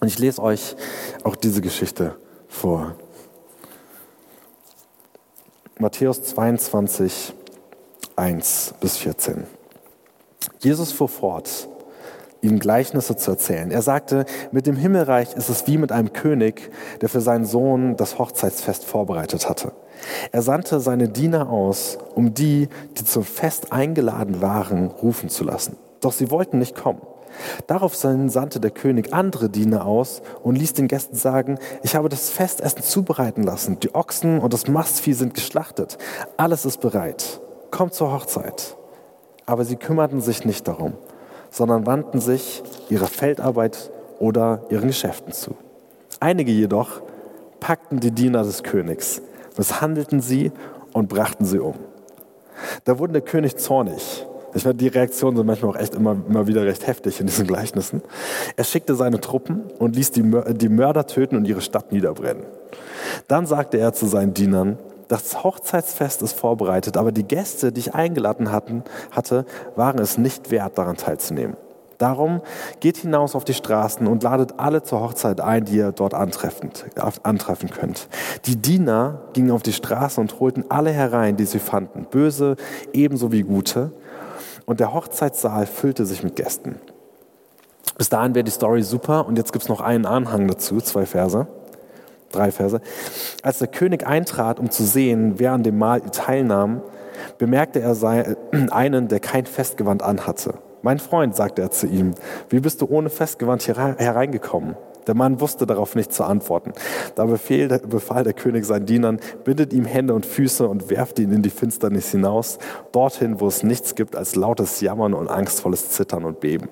[0.00, 0.74] Und ich lese euch
[1.22, 2.16] auch diese Geschichte
[2.48, 2.96] vor.
[5.78, 7.34] Matthäus 22,
[8.20, 9.44] 1 bis 14.
[10.58, 11.68] Jesus fuhr fort,
[12.42, 13.70] ihnen Gleichnisse zu erzählen.
[13.70, 17.96] Er sagte, mit dem Himmelreich ist es wie mit einem König, der für seinen Sohn
[17.96, 19.72] das Hochzeitsfest vorbereitet hatte.
[20.32, 25.78] Er sandte seine Diener aus, um die, die zum Fest eingeladen waren, rufen zu lassen.
[26.02, 27.00] Doch sie wollten nicht kommen.
[27.68, 32.28] Darauf sandte der König andere Diener aus und ließ den Gästen sagen, ich habe das
[32.28, 35.96] Festessen zubereiten lassen, die Ochsen und das Mastvieh sind geschlachtet,
[36.36, 38.76] alles ist bereit, kommt zur Hochzeit.
[39.46, 40.94] Aber sie kümmerten sich nicht darum,
[41.50, 45.56] sondern wandten sich ihrer Feldarbeit oder ihren Geschäften zu.
[46.20, 47.02] Einige jedoch
[47.58, 49.22] packten die Diener des Königs,
[49.56, 50.52] misshandelten sie
[50.92, 51.74] und brachten sie um.
[52.84, 56.46] Da wurde der König zornig ich meine, die Reaktionen sind manchmal auch echt immer, immer
[56.46, 58.02] wieder recht heftig in diesen Gleichnissen.
[58.56, 60.22] Er schickte seine Truppen und ließ die,
[60.54, 62.44] die Mörder töten und ihre Stadt niederbrennen.
[63.28, 64.78] Dann sagte er zu seinen Dienern,
[65.10, 69.44] das Hochzeitsfest ist vorbereitet, aber die Gäste, die ich eingeladen hatten, hatte,
[69.74, 71.56] waren es nicht wert, daran teilzunehmen.
[71.98, 72.42] Darum
[72.78, 76.70] geht hinaus auf die Straßen und ladet alle zur Hochzeit ein, die ihr dort antreffen,
[77.70, 78.08] könnt.
[78.46, 82.54] Die Diener gingen auf die Straße und holten alle herein, die sie fanden, böse
[82.92, 83.90] ebenso wie gute,
[84.64, 86.76] und der Hochzeitssaal füllte sich mit Gästen.
[87.98, 91.04] Bis dahin wäre die Story super und jetzt gibt es noch einen Anhang dazu, zwei
[91.04, 91.48] Verse,
[92.30, 92.80] drei Verse.
[93.42, 96.82] Als der König eintrat, um zu sehen, wer an dem Mahl teilnahm,
[97.38, 97.96] bemerkte er
[98.70, 100.54] einen, der kein Festgewand anhatte.
[100.82, 102.14] Mein Freund, sagte er zu ihm,
[102.48, 104.76] wie bist du ohne Festgewand hereingekommen?
[105.06, 106.72] Der Mann wusste darauf nicht zu antworten.
[107.14, 111.18] Da befahl der, befahl der König seinen Dienern, bindet ihm Hände und Füße und werft
[111.18, 112.58] ihn in die Finsternis hinaus,
[112.92, 116.68] dorthin, wo es nichts gibt als lautes Jammern und angstvolles Zittern und Beben.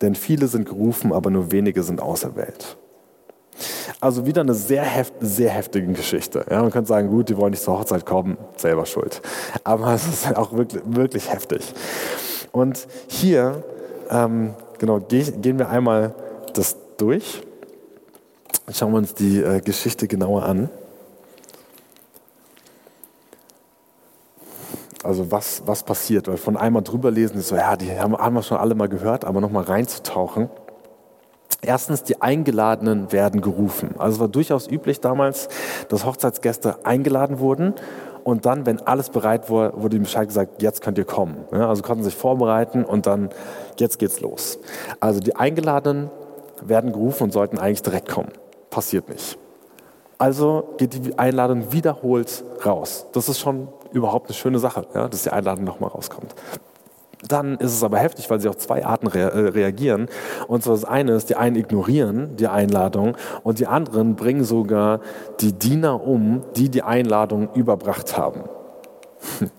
[0.00, 2.76] Denn viele sind gerufen, aber nur wenige sind auserwählt.
[4.00, 6.44] Also wieder eine sehr, heft, sehr heftige Geschichte.
[6.50, 9.22] Ja, man könnte sagen, gut, die wollen nicht zur Hochzeit kommen, selber schuld.
[9.64, 11.62] Aber es ist auch wirklich, wirklich heftig.
[12.52, 13.64] Und hier,
[14.10, 16.14] ähm, genau, gehen wir einmal
[16.54, 17.42] das durch.
[18.72, 20.70] Schauen wir uns die äh, Geschichte genauer an.
[25.02, 26.28] Also was, was passiert?
[26.28, 28.88] Weil von einmal drüber lesen ist so, ja, die haben, haben wir schon alle mal
[28.88, 30.48] gehört, aber nochmal reinzutauchen.
[31.60, 33.94] Erstens, die Eingeladenen werden gerufen.
[33.98, 35.48] Also es war durchaus üblich damals,
[35.88, 37.74] dass Hochzeitsgäste eingeladen wurden
[38.24, 41.44] und dann, wenn alles bereit war, wurde ihm Bescheid gesagt, jetzt könnt ihr kommen.
[41.52, 43.30] Also konnten sich vorbereiten und dann,
[43.78, 44.58] jetzt geht's los.
[45.00, 46.10] Also die Eingeladenen
[46.60, 48.30] werden gerufen und sollten eigentlich direkt kommen
[48.72, 49.38] passiert nicht.
[50.18, 53.06] Also geht die Einladung wiederholt raus.
[53.12, 56.34] Das ist schon überhaupt eine schöne Sache, dass die Einladung nochmal rauskommt.
[57.26, 60.08] Dann ist es aber heftig, weil sie auf zwei Arten rea äh, reagieren.
[60.48, 65.00] Und zwar das eine ist, die einen ignorieren die Einladung und die anderen bringen sogar
[65.40, 68.42] die Diener um, die die Einladung überbracht haben.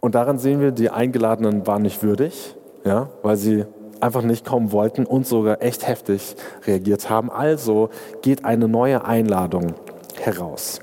[0.00, 3.64] Und daran sehen wir, die Eingeladenen waren nicht würdig, ja, weil sie
[4.00, 7.30] einfach nicht kommen wollten und sogar echt heftig reagiert haben.
[7.30, 7.90] Also
[8.22, 9.74] geht eine neue Einladung
[10.20, 10.80] heraus.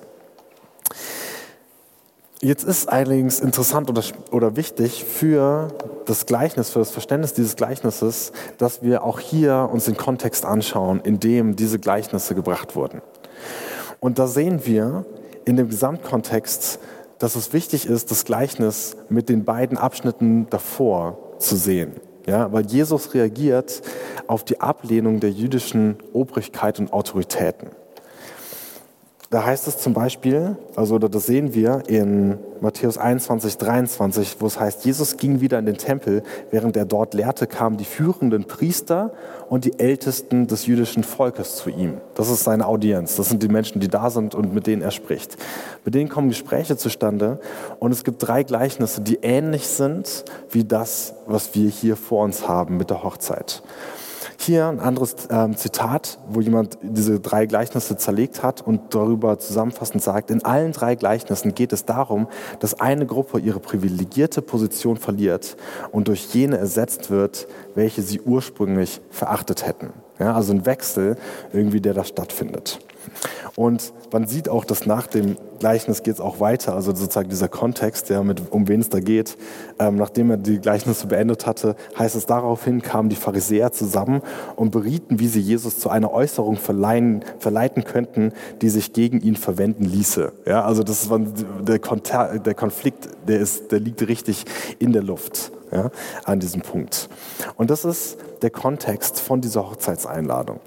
[2.46, 5.70] Jetzt ist allerdings interessant oder, oder wichtig für
[6.06, 11.02] das Gleichnis, für das Verständnis dieses Gleichnisses, dass wir auch hier uns den Kontext anschauen,
[11.04, 13.02] in dem diese Gleichnisse gebracht wurden.
[14.00, 15.08] Und da sehen wir
[15.46, 16.78] in dem Gesamtkontext,
[17.18, 21.94] dass es wichtig ist, das Gleichnis mit den beiden Abschnitten davor zu sehen.
[22.28, 23.82] Ja, weil Jesus reagiert
[24.28, 27.70] auf die Ablehnung der jüdischen Obrigkeit und Autoritäten.
[29.30, 34.60] Da heißt es zum Beispiel, also das sehen wir in Matthäus 21, 23, wo es
[34.60, 39.12] heißt, Jesus ging wieder in den Tempel, während er dort lehrte, kamen die führenden Priester
[39.50, 41.98] und die Ältesten des jüdischen Volkes zu ihm.
[42.14, 44.92] Das ist seine Audienz, das sind die Menschen, die da sind und mit denen er
[44.92, 45.38] spricht.
[45.84, 47.40] Mit denen kommen Gespräche zustande
[47.80, 52.48] und es gibt drei Gleichnisse, die ähnlich sind wie das, was wir hier vor uns
[52.48, 53.64] haben mit der Hochzeit.
[54.38, 60.04] Hier ein anderes ähm, Zitat, wo jemand diese drei Gleichnisse zerlegt hat und darüber zusammenfassend
[60.04, 62.28] sagt, in allen drei Gleichnissen geht es darum,
[62.60, 65.58] dass eine Gruppe ihre privilegierte Position verliert
[65.92, 69.94] und durch jene ersetzt wird, welche sie ursprünglich verachtet hätten.
[70.20, 71.18] Ja, also ein Wechsel
[71.52, 72.80] irgendwie, der da stattfindet.
[73.56, 77.48] Und man sieht auch, dass nach dem Gleichnis geht es auch weiter, also sozusagen dieser
[77.48, 79.38] Kontext, ja, mit, um wen es da geht.
[79.80, 84.22] Ähm, nachdem er die Gleichnisse beendet hatte, heißt es, daraufhin kamen die Pharisäer zusammen
[84.56, 89.36] und berieten, wie sie Jesus zu einer Äußerung verleihen, verleiten könnten, die sich gegen ihn
[89.36, 90.34] verwenden ließe.
[90.46, 91.12] Ja, also das ist
[91.62, 94.46] der, Konter der Konflikt, der, ist, der liegt richtig
[94.80, 95.92] in der Luft ja,
[96.24, 97.10] an diesem Punkt.
[97.56, 100.60] Und das ist der Kontext von dieser Hochzeitseinladung.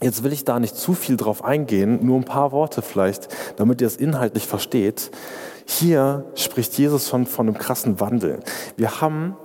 [0.00, 3.80] Jetzt will ich da nicht zu viel drauf eingehen, nur ein paar Worte vielleicht, damit
[3.80, 5.12] ihr es inhaltlich versteht.
[5.64, 8.40] Hier spricht Jesus schon von einem krassen Wandel.
[8.76, 9.36] Wir haben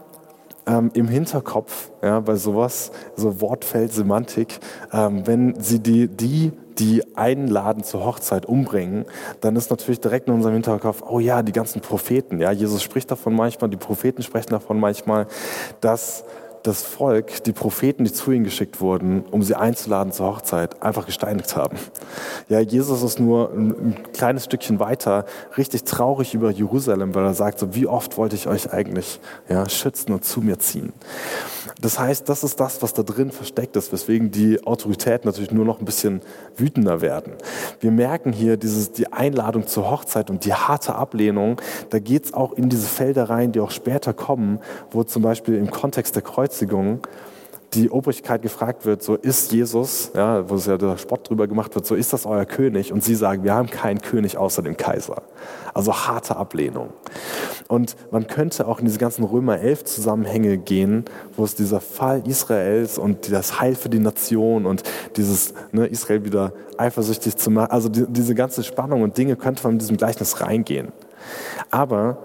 [0.65, 4.59] ähm, im Hinterkopf ja, bei sowas, so Wortfeld, Semantik,
[4.91, 9.05] ähm, wenn sie die, die, die einladen zur Hochzeit umbringen,
[9.41, 12.39] dann ist natürlich direkt in unserem Hinterkopf, oh ja, die ganzen Propheten.
[12.39, 15.27] Ja, Jesus spricht davon manchmal, die Propheten sprechen davon manchmal,
[15.81, 16.23] dass
[16.67, 21.05] das Volk, die Propheten, die zu ihnen geschickt wurden, um sie einzuladen zur Hochzeit, einfach
[21.05, 21.77] gesteinigt haben.
[22.49, 25.25] Ja, Jesus ist nur ein, kleines Stückchen weiter,
[25.57, 29.67] richtig traurig über Jerusalem, weil er sagt, so wie oft wollte ich euch eigentlich ja,
[29.69, 30.91] schützen und zu mir ziehen.
[31.81, 35.65] Das heißt, das ist das, was da drin versteckt ist, weswegen die Autoritäten natürlich nur
[35.65, 36.21] noch ein bisschen
[36.55, 37.33] wütender werden.
[37.79, 41.61] Wir merken hier dieses, die Einladung zur Hochzeit und die harte Ablehnung.
[41.89, 44.59] Da geht es auch in diese Felder rein, die auch später kommen,
[44.91, 46.23] wo zum Beispiel im Kontext der
[46.57, 47.01] Kreuzigung
[47.73, 51.75] die Obrigkeit gefragt wird, so ist Jesus, ja, wo es ja der Spott drüber gemacht
[51.75, 52.93] wird, so ist das euer König?
[52.93, 55.23] Und sie sagen, wir haben keinen König außer dem Kaiser.
[55.73, 56.91] Also harte Ablehnung.
[57.67, 61.03] Und man könnte auch in diese ganzen Römer 11 Zusammenhänge gehen,
[61.35, 64.83] wo es dieser Fall Israels und das Heil für die Nation und
[65.17, 69.63] dieses ne, Israel wieder eifersüchtig zu machen, also die, diese ganze Spannung und Dinge könnte
[69.63, 70.93] man in diesem Gleichnis reingehen.
[71.69, 72.17] Aber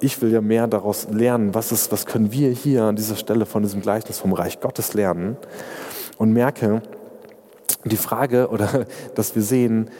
[0.00, 3.46] ich will ja mehr daraus lernen, was, ist, was können wir hier an dieser Stelle
[3.46, 5.36] von diesem Gleichnis vom Reich Gottes lernen
[6.18, 6.82] und merke,
[7.84, 9.90] die Frage oder dass wir sehen,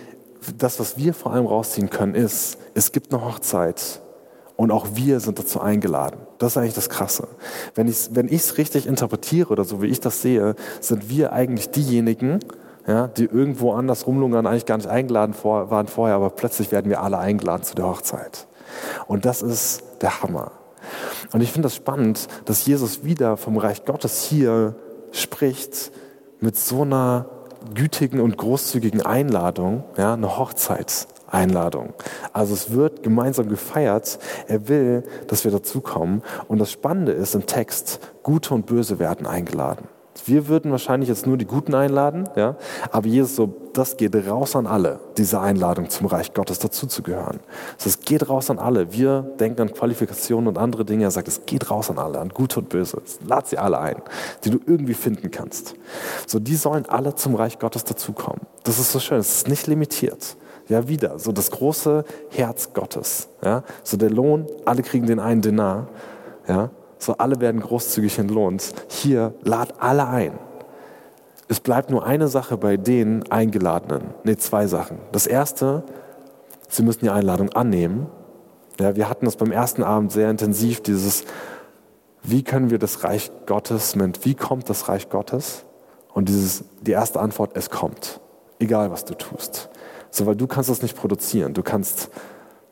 [0.56, 4.00] das, was wir vor allem rausziehen können, ist, es gibt eine Hochzeit
[4.56, 6.20] und auch wir sind dazu eingeladen.
[6.38, 7.28] Das ist eigentlich das Krasse.
[7.74, 11.70] Wenn ich es wenn richtig interpretiere oder so wie ich das sehe, sind wir eigentlich
[11.70, 12.40] diejenigen,
[12.86, 17.02] ja, die irgendwo anders rumlungern, eigentlich gar nicht eingeladen waren vorher, aber plötzlich werden wir
[17.02, 18.46] alle eingeladen zu der Hochzeit.
[19.06, 20.52] Und das ist der Hammer.
[21.32, 24.74] Und ich finde das spannend, dass Jesus wieder vom Reich Gottes hier
[25.12, 25.92] spricht
[26.40, 27.26] mit so einer
[27.74, 31.92] gütigen und großzügigen Einladung, ja, eine Hochzeitseinladung.
[32.32, 34.18] Also es wird gemeinsam gefeiert.
[34.46, 36.22] Er will, dass wir dazukommen.
[36.48, 39.88] Und das Spannende ist im Text, Gute und Böse werden eingeladen.
[40.26, 42.56] Wir würden wahrscheinlich jetzt nur die Guten einladen, ja?
[42.90, 47.40] aber Jesus so, das geht raus an alle, diese Einladung zum Reich Gottes dazuzugehören.
[47.84, 48.92] Es geht raus an alle.
[48.92, 51.04] Wir denken an Qualifikationen und andere Dinge.
[51.04, 53.02] Er sagt, es geht raus an alle, an Gute und Böse.
[53.26, 53.96] Lad sie alle ein,
[54.44, 55.74] die du irgendwie finden kannst.
[56.26, 58.40] So, die sollen alle zum Reich Gottes dazukommen.
[58.64, 60.36] Das ist so schön, es ist nicht limitiert.
[60.68, 63.28] Ja, wieder, so das große Herz Gottes.
[63.42, 63.64] Ja?
[63.82, 65.88] So der Lohn, alle kriegen den einen Denar.
[66.46, 66.70] Ja?
[67.00, 68.74] So, alle werden großzügig entlohnt.
[68.88, 70.38] Hier, lad alle ein.
[71.48, 74.14] Es bleibt nur eine Sache bei den Eingeladenen.
[74.22, 74.98] Ne, zwei Sachen.
[75.10, 75.82] Das erste,
[76.68, 78.06] sie müssen die Einladung annehmen.
[78.78, 81.24] Ja, wir hatten das beim ersten Abend sehr intensiv, dieses,
[82.22, 85.64] wie können wir das Reich Gottes, wie kommt das Reich Gottes?
[86.12, 88.20] Und dieses, die erste Antwort, es kommt.
[88.58, 89.70] Egal, was du tust.
[90.10, 92.10] So, weil du kannst das nicht produzieren, du kannst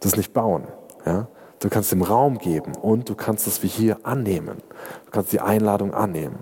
[0.00, 0.64] das nicht bauen.
[1.06, 1.28] Ja?
[1.60, 4.58] Du kannst dem Raum geben und du kannst es wie hier annehmen.
[5.06, 6.38] Du kannst die Einladung annehmen.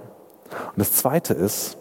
[0.50, 1.78] Und das Zweite ist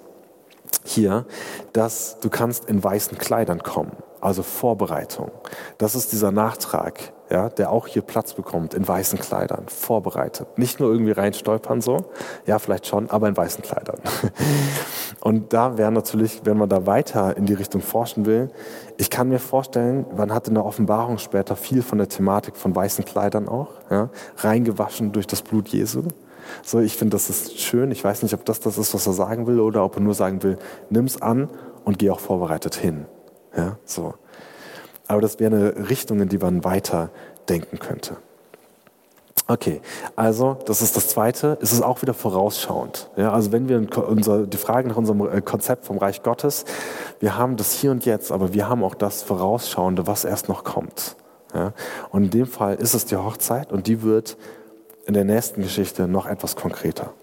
[0.84, 1.26] hier,
[1.74, 5.32] dass du kannst in weißen Kleidern kommen, also Vorbereitung.
[5.78, 10.58] Das ist dieser Nachtrag, ja, der auch hier Platz bekommt in weißen Kleidern, vorbereitet.
[10.58, 12.06] Nicht nur irgendwie reinstolpern so,
[12.46, 14.00] ja vielleicht schon, aber in weißen Kleidern.
[15.22, 18.52] Und da wäre natürlich, wenn man da weiter in die Richtung forschen will,
[18.98, 22.76] ich kann mir vorstellen, man hat in der Offenbarung später viel von der Thematik von
[22.76, 26.04] weißen Kleidern auch, ja, reingewaschen durch das Blut Jesu.
[26.63, 27.91] So, ich finde, das ist schön.
[27.91, 30.13] Ich weiß nicht, ob das das ist, was er sagen will, oder ob er nur
[30.13, 30.58] sagen will,
[30.89, 31.49] nimm es an
[31.84, 33.05] und geh auch vorbereitet hin.
[33.55, 34.15] Ja, so.
[35.08, 37.10] Aber das wäre eine Richtung, in die man weiter
[37.47, 38.17] denken könnte.
[39.47, 39.81] Okay,
[40.15, 41.60] also das ist das Zweite.
[41.62, 43.12] Es ist auch wieder vorausschauend.
[43.15, 46.65] Ja, also wenn wir unser, die Frage nach unserem äh, Konzept vom Reich Gottes,
[47.19, 50.63] wir haben das hier und jetzt, aber wir haben auch das Vorausschauende, was erst noch
[50.63, 51.15] kommt.
[51.53, 51.73] Ja,
[52.10, 54.36] und in dem Fall ist es die Hochzeit und die wird
[55.06, 57.13] in der nächsten Geschichte noch etwas konkreter.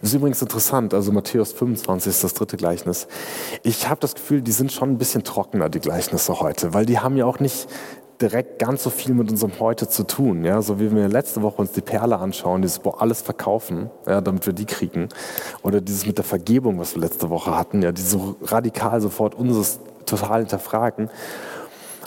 [0.00, 3.08] Das ist übrigens interessant, also Matthäus 25 ist das dritte Gleichnis.
[3.62, 6.98] Ich habe das Gefühl, die sind schon ein bisschen trockener, die Gleichnisse heute, weil die
[6.98, 7.68] haben ja auch nicht
[8.20, 10.44] direkt ganz so viel mit unserem Heute zu tun.
[10.44, 10.62] Ja?
[10.62, 14.46] So wie wir letzte Woche uns die Perle anschauen, dieses boah, alles verkaufen, ja, damit
[14.46, 15.08] wir die kriegen.
[15.62, 19.34] Oder dieses mit der Vergebung, was wir letzte Woche hatten, ja, die so radikal sofort
[19.34, 21.10] unseres total hinterfragen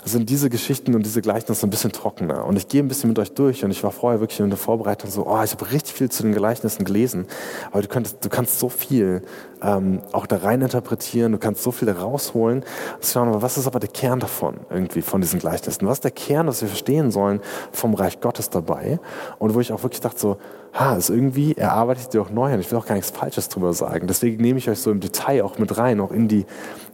[0.05, 2.45] sind diese Geschichten und diese Gleichnisse ein bisschen trockener.
[2.45, 4.57] Und ich gehe ein bisschen mit euch durch und ich war vorher wirklich in der
[4.57, 7.27] Vorbereitung so, oh, ich habe richtig viel zu den Gleichnissen gelesen,
[7.71, 9.23] aber du, könntest, du kannst so viel
[9.61, 12.63] ähm, auch da rein interpretieren, du kannst so viel da rausholen.
[13.01, 15.85] Schauen, aber was ist aber der Kern davon irgendwie, von diesen Gleichnissen?
[15.85, 18.99] Was ist der Kern, was wir verstehen sollen vom Reich Gottes dabei?
[19.37, 20.37] Und wo ich auch wirklich dachte so,
[20.73, 22.59] ha, ist irgendwie, er arbeitet dir auch neu an.
[22.59, 24.07] Ich will auch gar nichts Falsches drüber sagen.
[24.07, 26.45] Deswegen nehme ich euch so im Detail auch mit rein, auch in, die,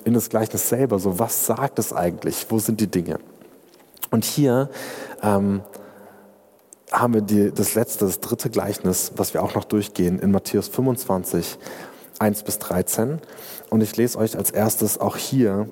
[0.05, 0.99] in das Gleichnis selber.
[0.99, 2.45] So, was sagt es eigentlich?
[2.49, 3.19] Wo sind die Dinge?
[4.11, 4.69] Und hier
[5.21, 5.61] ähm,
[6.91, 10.69] haben wir die, das letzte, das dritte Gleichnis, was wir auch noch durchgehen, in Matthäus
[10.69, 11.57] 25,
[12.19, 13.19] 1 bis 13.
[13.69, 15.67] Und ich lese euch als erstes auch hier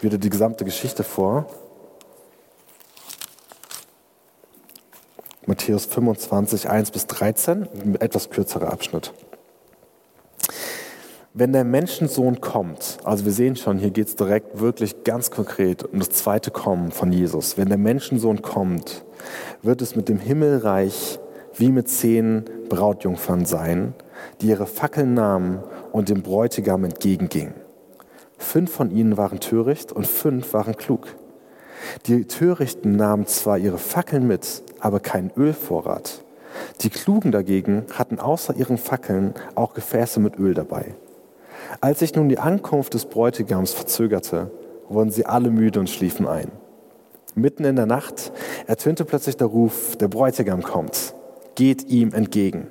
[0.00, 1.46] wieder die gesamte Geschichte vor.
[5.46, 9.12] Matthäus 25, 1 bis 13, ein etwas kürzerer Abschnitt.
[11.36, 15.82] Wenn der Menschensohn kommt, also wir sehen schon, hier geht es direkt wirklich ganz konkret
[15.82, 17.58] um das zweite Kommen von Jesus.
[17.58, 19.04] Wenn der Menschensohn kommt,
[19.60, 21.18] wird es mit dem Himmelreich
[21.56, 23.94] wie mit zehn Brautjungfern sein,
[24.40, 25.58] die ihre Fackeln nahmen
[25.90, 27.54] und dem Bräutigam entgegengingen.
[28.38, 31.16] Fünf von ihnen waren töricht und fünf waren klug.
[32.06, 36.22] Die Törichten nahmen zwar ihre Fackeln mit, aber keinen Ölvorrat.
[36.82, 40.94] Die Klugen dagegen hatten außer ihren Fackeln auch Gefäße mit Öl dabei.
[41.80, 44.50] Als sich nun die Ankunft des Bräutigams verzögerte,
[44.88, 46.50] wurden sie alle müde und schliefen ein.
[47.34, 48.32] Mitten in der Nacht
[48.66, 51.14] ertönte plötzlich der Ruf, der Bräutigam kommt,
[51.56, 52.68] geht ihm entgegen.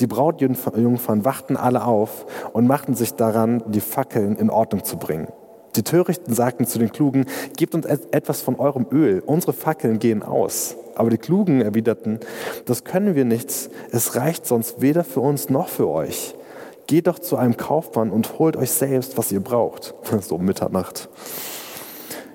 [0.00, 5.28] Die Brautjungfern wachten alle auf und machten sich daran, die Fackeln in Ordnung zu bringen.
[5.76, 10.22] Die Törichten sagten zu den Klugen, gebt uns etwas von eurem Öl, unsere Fackeln gehen
[10.22, 10.76] aus.
[10.96, 12.18] Aber die Klugen erwiderten,
[12.64, 16.34] das können wir nicht, es reicht sonst weder für uns noch für euch.
[16.88, 19.94] Geht doch zu einem Kaufmann und holt euch selbst, was ihr braucht.
[20.20, 21.10] So um Mitternacht.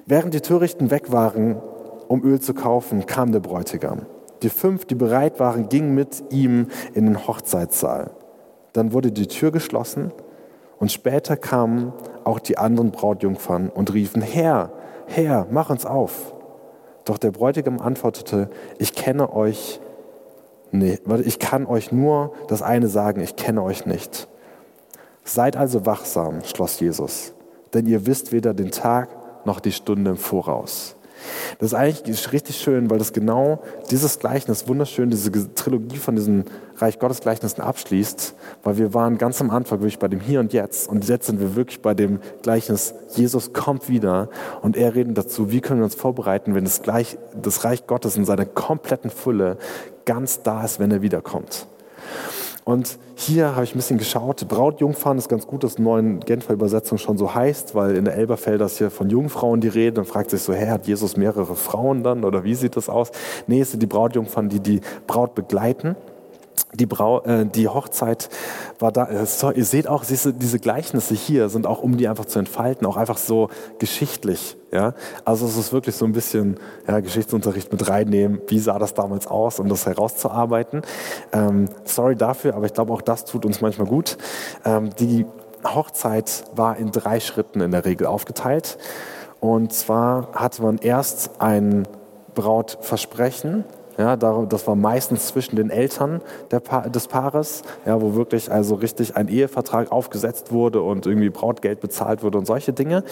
[0.05, 1.59] Während die Törichten weg waren,
[2.07, 4.05] um Öl zu kaufen, kam der Bräutigam.
[4.43, 8.11] Die fünf, die bereit waren, gingen mit ihm in den Hochzeitssaal.
[8.73, 10.11] Dann wurde die Tür geschlossen
[10.77, 11.91] und später kamen
[12.23, 14.71] auch die anderen Brautjungfern und riefen, Herr,
[15.07, 16.35] Herr, mach uns auf.
[17.05, 19.79] Doch der Bräutigam antwortete, ich kenne euch
[20.71, 24.27] nicht, ich kann euch nur das eine sagen, ich kenne euch nicht.
[25.23, 27.33] Seid also wachsam, schloss Jesus,
[27.73, 29.09] denn ihr wisst weder den Tag
[29.45, 30.95] noch die Stunde im Voraus.
[31.59, 36.45] Das ist eigentlich richtig schön, weil das genau dieses Gleichnis wunderschön, diese Trilogie von diesen
[36.77, 40.53] Reich Gottes Gleichnissen abschließt, weil wir waren ganz am Anfang wirklich bei dem Hier und
[40.53, 44.29] Jetzt und jetzt sind wir wirklich bei dem Gleichnis, Jesus kommt wieder
[44.61, 48.17] und er redet dazu, wie können wir uns vorbereiten, wenn das, Gleich, das Reich Gottes
[48.17, 49.57] in seiner kompletten Fülle
[50.05, 51.67] ganz da ist, wenn er wiederkommt.
[52.65, 54.47] Und hier habe ich ein bisschen geschaut.
[54.47, 58.05] Brautjungfern ist ganz gut, dass in der neuen Genfer Übersetzung schon so heißt, weil in
[58.05, 59.93] der Elberfelder ist hier von Jungfrauen die Rede.
[59.93, 63.11] Dann fragt sich so, hä, hat Jesus mehrere Frauen dann oder wie sieht das aus?
[63.47, 65.95] Nee, es sind die Brautjungfern, die die Braut begleiten
[66.73, 68.29] die, Brau, äh, die Hochzeit
[68.79, 69.07] war da.
[69.07, 72.39] Äh, so, ihr seht auch, diese, diese Gleichnisse hier sind auch, um die einfach zu
[72.39, 74.57] entfalten, auch einfach so geschichtlich.
[74.71, 74.93] Ja?
[75.25, 78.41] Also es ist wirklich so ein bisschen ja, Geschichtsunterricht mit reinnehmen.
[78.47, 80.81] Wie sah das damals aus, um das herauszuarbeiten?
[81.31, 84.17] Ähm, sorry dafür, aber ich glaube, auch das tut uns manchmal gut.
[84.65, 85.25] Ähm, die
[85.63, 88.77] Hochzeit war in drei Schritten in der Regel aufgeteilt.
[89.39, 91.87] Und zwar hatte man erst ein
[92.33, 93.63] Brautversprechen,
[93.97, 96.21] ja, das war meistens zwischen den Eltern
[96.63, 101.79] Pa des Paares, ja, wo wirklich also richtig ein Ehevertrag aufgesetzt wurde und irgendwie Brautgeld
[101.79, 103.03] bezahlt wurde und solche Dinge.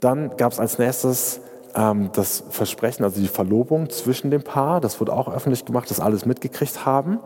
[0.00, 1.40] Dann gab es als nächstes
[1.74, 4.80] ähm, das Versprechen, also die Verlobung zwischen dem Paar.
[4.80, 7.20] Das wurde auch öffentlich gemacht, dass alles mitgekriegt haben.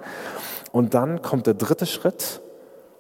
[0.73, 2.43] Und dann kommt der dritte Schritt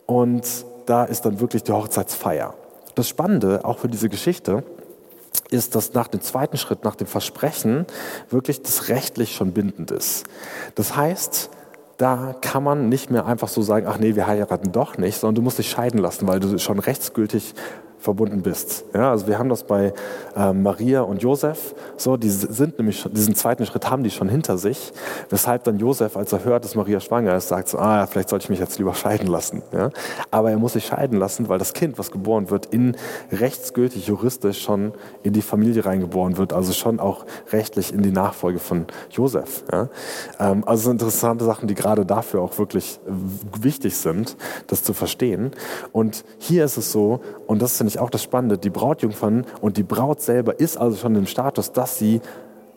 [0.06, 0.46] und
[0.86, 2.54] da ist dann wirklich die Hochzeitsfeier.
[2.94, 4.62] Das Spannende auch für diese Geschichte
[5.50, 7.86] ist, dass nach dem zweiten Schritt, nach dem Versprechen,
[8.30, 10.24] wirklich das rechtlich schon bindend ist.
[10.74, 11.50] Das heißt,
[11.96, 15.36] da kann man nicht mehr einfach so sagen, ach nee, wir heiraten doch nicht, sondern
[15.36, 17.54] du musst dich scheiden lassen, weil du schon rechtsgültig
[18.04, 18.84] verbunden bist.
[18.92, 19.94] Ja, also wir haben das bei
[20.36, 21.74] äh, Maria und Josef.
[21.96, 24.92] So, die sind nämlich schon, diesen zweiten Schritt haben die schon hinter sich,
[25.30, 28.44] weshalb dann Josef, als er hört, dass Maria schwanger ist, sagt so, ah, vielleicht sollte
[28.44, 29.62] ich mich jetzt lieber scheiden lassen.
[29.72, 29.90] Ja?
[30.30, 32.94] Aber er muss sich scheiden lassen, weil das Kind, was geboren wird, in
[33.32, 34.92] rechtsgültig juristisch schon
[35.22, 39.64] in die Familie reingeboren wird, also schon auch rechtlich in die Nachfolge von Josef.
[39.72, 39.88] Ja?
[40.38, 43.00] Ähm, also interessante Sachen, die gerade dafür auch wirklich
[43.58, 44.36] wichtig sind,
[44.66, 45.52] das zu verstehen.
[45.92, 49.76] Und hier ist es so, und das finde ich auch das Spannende, die Brautjungfern und
[49.76, 52.20] die Braut selber ist also schon im Status, dass sie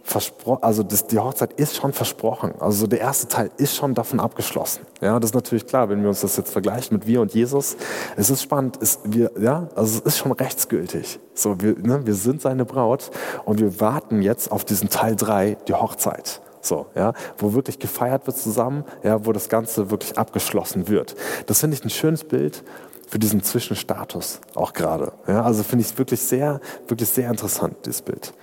[0.07, 2.53] versprochen, also das, die Hochzeit ist schon versprochen.
[2.59, 4.85] Also der erste Teil ist schon davon abgeschlossen.
[5.01, 7.75] Ja, das ist natürlich klar, wenn wir uns das jetzt vergleichen mit wir und Jesus.
[8.15, 11.19] Es ist spannend, ist, wir, ja, also es ist schon rechtsgültig.
[11.33, 13.11] So, wir, ne, wir sind seine Braut
[13.43, 16.41] und wir warten jetzt auf diesen Teil 3, die Hochzeit.
[16.61, 21.15] So, ja, wo wirklich gefeiert wird zusammen, ja, wo das Ganze wirklich abgeschlossen wird.
[21.45, 22.63] Das finde ich ein schönes Bild
[23.07, 25.13] für diesen Zwischenstatus auch gerade.
[25.27, 28.33] Ja, also finde ich es wirklich sehr, wirklich sehr interessant, dieses Bild.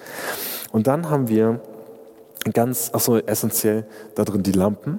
[0.73, 1.61] Und dann haben wir
[2.53, 4.99] ganz, achso, essentiell da drin die Lampen.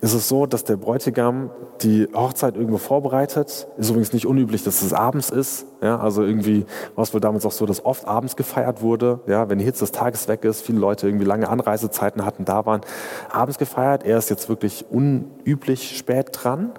[0.00, 1.50] Es ist so, dass der Bräutigam
[1.80, 3.66] die Hochzeit irgendwo vorbereitet.
[3.76, 5.66] Ist übrigens nicht unüblich, dass es abends ist.
[5.82, 9.20] Ja, also irgendwie war es wohl damals auch so, dass oft abends gefeiert wurde.
[9.26, 12.64] Ja, wenn die Hitze des Tages weg ist, viele Leute irgendwie lange Anreisezeiten hatten, da
[12.64, 12.82] waren
[13.30, 14.04] abends gefeiert.
[14.04, 16.72] Er ist jetzt wirklich unüblich spät dran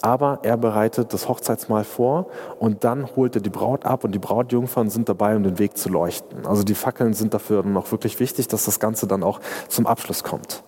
[0.00, 2.26] aber er bereitet das Hochzeitsmahl vor
[2.58, 5.76] und dann holt er die Braut ab und die Brautjungfern sind dabei, um den Weg
[5.76, 6.46] zu leuchten.
[6.46, 9.86] Also die Fackeln sind dafür dann auch wirklich wichtig, dass das Ganze dann auch zum
[9.86, 10.62] Abschluss kommt.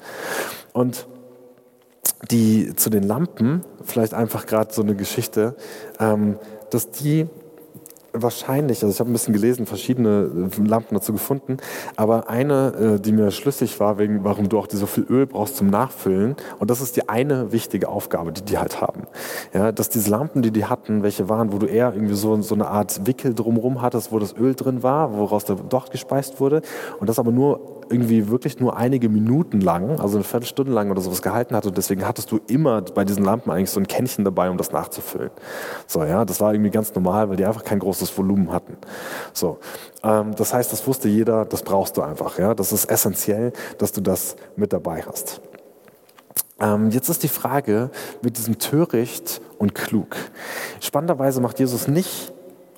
[0.72, 1.06] Und
[2.30, 5.56] die zu den Lampen, vielleicht einfach gerade so eine Geschichte,
[5.98, 6.38] ähm,
[6.70, 7.26] dass die
[8.12, 11.58] wahrscheinlich, also ich habe ein bisschen gelesen, verschiedene äh, Lampen dazu gefunden,
[11.96, 15.56] aber eine, äh, die mir schlüssig war, wegen warum du auch so viel Öl brauchst
[15.56, 19.02] zum Nachfüllen, und das ist die eine wichtige Aufgabe, die die halt haben.
[19.52, 22.54] Ja, dass diese Lampen, die die hatten, welche waren, wo du eher irgendwie so, so
[22.54, 26.62] eine Art Wickel drumherum hattest, wo das Öl drin war, woraus der Docht gespeist wurde,
[26.98, 31.00] und das aber nur irgendwie wirklich nur einige Minuten lang, also eine Viertelstunde lang oder
[31.00, 34.24] sowas gehalten hat und deswegen hattest du immer bei diesen Lampen eigentlich so ein Kännchen
[34.24, 35.30] dabei, um das nachzufüllen.
[35.86, 38.76] So, ja, das war irgendwie ganz normal, weil die einfach kein großes Volumen hatten.
[39.32, 39.58] So,
[40.02, 43.92] ähm, das heißt, das wusste jeder, das brauchst du einfach, ja, das ist essentiell, dass
[43.92, 45.40] du das mit dabei hast.
[46.60, 47.90] Ähm, jetzt ist die Frage
[48.22, 50.16] mit diesem töricht und klug.
[50.80, 52.32] Spannenderweise macht Jesus nicht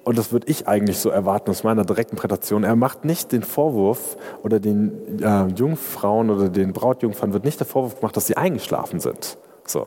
[0.05, 3.43] und das würde ich eigentlich so erwarten aus meiner direkten Prätation, er macht nicht den
[3.43, 8.37] Vorwurf oder den äh, Jungfrauen oder den Brautjungfern wird nicht der Vorwurf gemacht, dass sie
[8.37, 9.39] eingeschlafen sind.
[9.65, 9.87] So.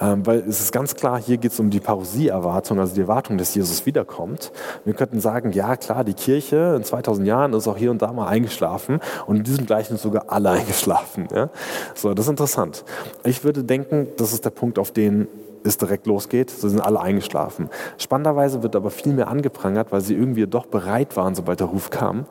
[0.00, 3.38] Ähm, weil es ist ganz klar, hier geht es um die Parousie-Erwartung, also die Erwartung,
[3.38, 4.52] dass Jesus wiederkommt.
[4.84, 8.12] Wir könnten sagen, ja klar, die Kirche in 2000 Jahren ist auch hier und da
[8.12, 11.28] mal eingeschlafen und in diesem gleichen sogar alle eingeschlafen.
[11.32, 11.50] Ja?
[11.94, 12.84] So, das ist interessant.
[13.24, 15.28] Ich würde denken, das ist der Punkt, auf den
[15.64, 16.50] es direkt losgeht.
[16.50, 17.70] Sie sind alle eingeschlafen.
[17.98, 21.90] Spannenderweise wird aber viel mehr angeprangert, weil sie irgendwie doch bereit waren, sobald der Ruf
[21.90, 22.26] kam.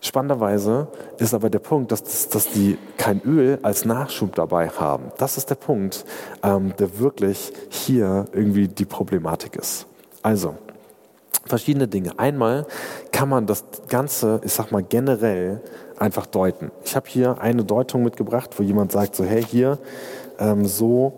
[0.00, 0.88] Spannenderweise
[1.18, 5.10] ist aber der Punkt, dass, dass, dass die kein Öl als Nachschub dabei haben.
[5.18, 6.04] Das ist der Punkt,
[6.42, 9.86] ähm, der wirklich hier irgendwie die Problematik ist.
[10.22, 10.54] Also,
[11.46, 12.18] verschiedene Dinge.
[12.18, 12.66] Einmal
[13.10, 15.60] kann man das Ganze, ich sag mal generell,
[15.98, 16.70] einfach deuten.
[16.84, 19.78] Ich habe hier eine Deutung mitgebracht, wo jemand sagt, so hey, hier,
[20.38, 21.14] ähm, so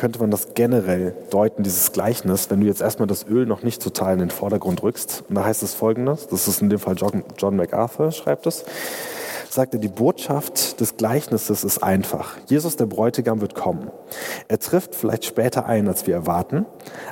[0.00, 3.82] könnte man das generell deuten, dieses Gleichnis, wenn du jetzt erstmal das Öl noch nicht
[3.82, 5.24] total in den Vordergrund rückst.
[5.28, 8.64] Und da heißt es folgendes, das ist in dem Fall John, John MacArthur, schreibt es,
[9.50, 12.38] sagt er, die Botschaft des Gleichnisses ist einfach.
[12.46, 13.90] Jesus, der Bräutigam, wird kommen.
[14.48, 16.64] Er trifft vielleicht später ein, als wir erwarten,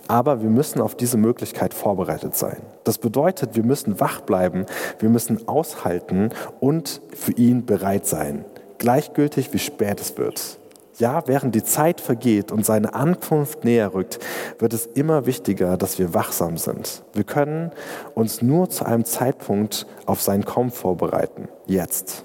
[0.07, 2.57] aber wir müssen auf diese Möglichkeit vorbereitet sein.
[2.85, 4.65] Das bedeutet, wir müssen wach bleiben,
[4.99, 8.47] wir müssen aushalten und für ihn bereit sein.
[8.79, 10.59] Gleichgültig, wie spät es wird.
[10.99, 14.19] Ja, während die Zeit vergeht und seine Ankunft näher rückt,
[14.59, 17.05] wird es immer wichtiger, dass wir wachsam sind.
[17.13, 17.71] Wir können
[18.15, 21.49] uns nur zu einem Zeitpunkt auf sein Kommen vorbereiten.
[21.67, 22.25] Jetzt.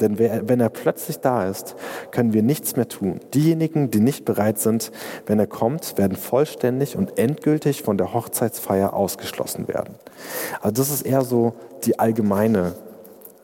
[0.00, 1.74] Denn wenn er plötzlich da ist,
[2.12, 3.18] können wir nichts mehr tun.
[3.34, 4.92] Diejenigen, die nicht bereit sind,
[5.26, 9.96] wenn er kommt, werden vollständig und endgültig von der Hochzeitsfeier ausgeschlossen werden.
[10.60, 11.54] Also das ist eher so
[11.84, 12.74] die allgemeine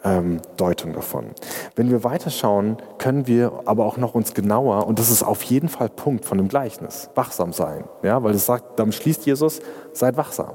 [0.04, 1.30] ähm, Deutung davon.
[1.74, 5.68] Wenn wir weiterschauen, können wir aber auch noch uns genauer, und das ist auf jeden
[5.68, 7.84] Fall Punkt von dem Gleichnis, wachsam sein.
[8.02, 9.60] Ja, weil es sagt, dann schließt Jesus,
[9.92, 10.52] seid wachsam.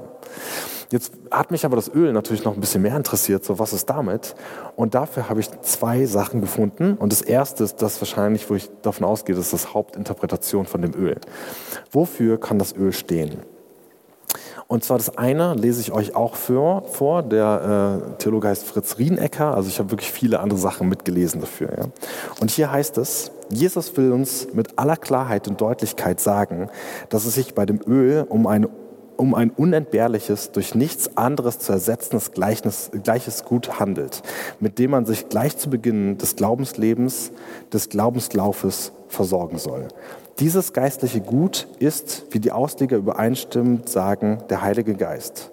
[0.92, 3.88] Jetzt hat mich aber das Öl natürlich noch ein bisschen mehr interessiert, so was ist
[3.88, 4.34] damit?
[4.74, 6.94] Und dafür habe ich zwei Sachen gefunden.
[6.94, 10.82] Und das erste ist das wahrscheinlich, wo ich davon ausgehe, das ist das Hauptinterpretation von
[10.82, 11.16] dem Öl.
[11.92, 13.38] Wofür kann das Öl stehen?
[14.66, 16.84] Und zwar das eine lese ich euch auch vor.
[16.88, 17.22] vor.
[17.22, 19.54] Der äh, Theologe heißt Fritz Rienecker.
[19.54, 21.70] Also ich habe wirklich viele andere Sachen mitgelesen dafür.
[21.76, 21.84] Ja.
[22.40, 26.70] Und hier heißt es, Jesus will uns mit aller Klarheit und Deutlichkeit sagen,
[27.08, 28.68] dass es sich bei dem Öl um eine
[29.20, 34.22] um ein unentbehrliches, durch nichts anderes zu ersetzendes Gleichnis, gleiches Gut handelt,
[34.60, 37.30] mit dem man sich gleich zu Beginn des Glaubenslebens,
[37.72, 39.88] des Glaubenslaufes versorgen soll.
[40.38, 45.50] Dieses geistliche Gut ist, wie die Ausleger übereinstimmend sagen, der Heilige Geist.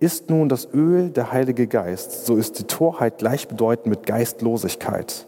[0.00, 5.26] Ist nun das Öl der Heilige Geist, so ist die Torheit gleichbedeutend mit Geistlosigkeit.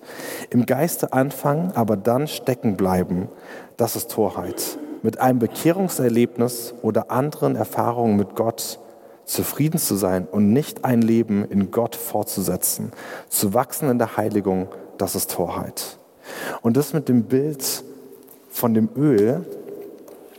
[0.50, 3.28] Im Geiste anfangen, aber dann stecken bleiben,
[3.76, 4.78] das ist Torheit.
[5.04, 8.78] Mit einem Bekehrungserlebnis oder anderen Erfahrungen mit Gott
[9.26, 12.90] zufrieden zu sein und nicht ein Leben in Gott fortzusetzen,
[13.28, 15.98] zu wachsen in der Heiligung, das ist Torheit.
[16.62, 17.84] Und das mit dem Bild
[18.48, 19.44] von dem Öl,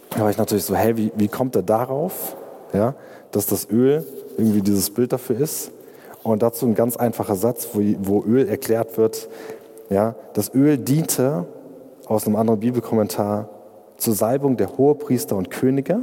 [0.10, 2.36] da war ich natürlich so, hey, wie, wie kommt er darauf?
[2.74, 2.96] Ja,
[3.30, 4.04] dass das Öl
[4.36, 5.70] irgendwie dieses Bild dafür ist.
[6.24, 9.30] Und dazu ein ganz einfacher Satz, wo, wo Öl erklärt wird.
[9.92, 11.46] Ja, das Öl diente
[12.08, 13.48] aus einem anderen Bibelkommentar
[13.98, 16.02] zur Salbung der Hohepriester und Könige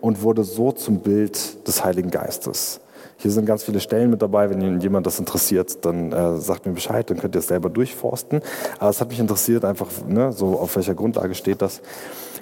[0.00, 2.80] und wurde so zum Bild des Heiligen Geistes.
[3.16, 4.50] Hier sind ganz viele Stellen mit dabei.
[4.50, 8.40] Wenn jemand das interessiert, dann äh, sagt mir Bescheid, dann könnt ihr es selber durchforsten.
[8.80, 11.82] Aber es hat mich interessiert, einfach ne, so auf welcher Grundlage steht das.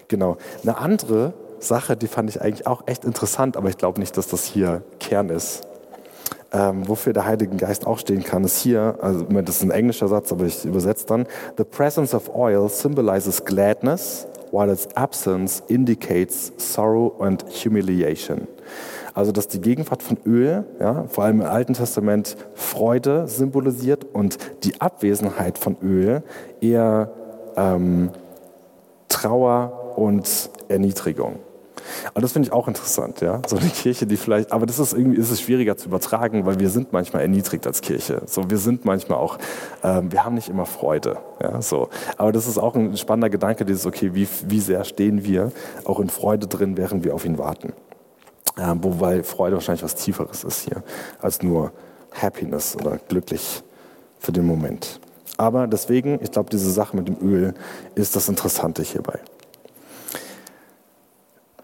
[0.08, 0.38] Genau.
[0.62, 4.28] Eine andere Sache, die fand ich eigentlich auch echt interessant, aber ich glaube nicht, dass
[4.28, 5.66] das hier Kern ist.
[6.52, 10.08] Ähm, wofür der Heilige Geist auch stehen kann, ist hier, also das ist ein englischer
[10.08, 11.26] Satz, aber ich übersetze dann,
[11.56, 18.48] The presence of oil symbolizes gladness, while its absence indicates sorrow and humiliation.
[19.14, 24.38] Also dass die Gegenwart von Öl, ja, vor allem im Alten Testament, Freude symbolisiert und
[24.64, 26.22] die Abwesenheit von Öl
[26.60, 27.12] eher
[27.56, 28.10] ähm,
[29.08, 31.40] Trauer und Erniedrigung.
[32.14, 33.40] Und das finde ich auch interessant, ja.
[33.46, 36.58] So eine Kirche, die vielleicht, aber das ist irgendwie, ist es schwieriger zu übertragen, weil
[36.58, 38.22] wir sind manchmal erniedrigt als Kirche.
[38.26, 39.38] So, wir sind manchmal auch,
[39.82, 41.88] ähm, wir haben nicht immer Freude, ja, so.
[42.16, 45.52] Aber das ist auch ein spannender Gedanke, dieses, okay, wie, wie sehr stehen wir
[45.84, 47.72] auch in Freude drin, während wir auf ihn warten.
[48.58, 50.82] Ähm, wobei Freude wahrscheinlich was Tieferes ist hier,
[51.20, 51.72] als nur
[52.12, 53.62] Happiness oder glücklich
[54.18, 55.00] für den Moment.
[55.36, 57.54] Aber deswegen, ich glaube, diese Sache mit dem Öl
[57.94, 59.20] ist das Interessante hierbei.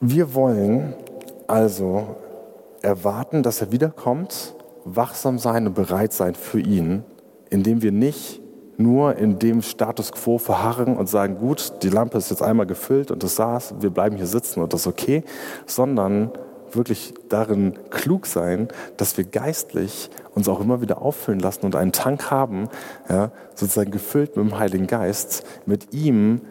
[0.00, 0.94] Wir wollen
[1.46, 2.16] also
[2.82, 7.02] erwarten, dass er wiederkommt, wachsam sein und bereit sein für ihn,
[7.48, 8.42] indem wir nicht
[8.76, 13.10] nur in dem Status quo verharren und sagen, gut, die Lampe ist jetzt einmal gefüllt
[13.10, 15.24] und das saß, wir bleiben hier sitzen und das ist okay,
[15.64, 16.30] sondern
[16.72, 18.68] wirklich darin klug sein,
[18.98, 22.68] dass wir geistlich uns auch immer wieder auffüllen lassen und einen Tank haben,
[23.08, 26.42] ja, sozusagen gefüllt mit dem Heiligen Geist, mit ihm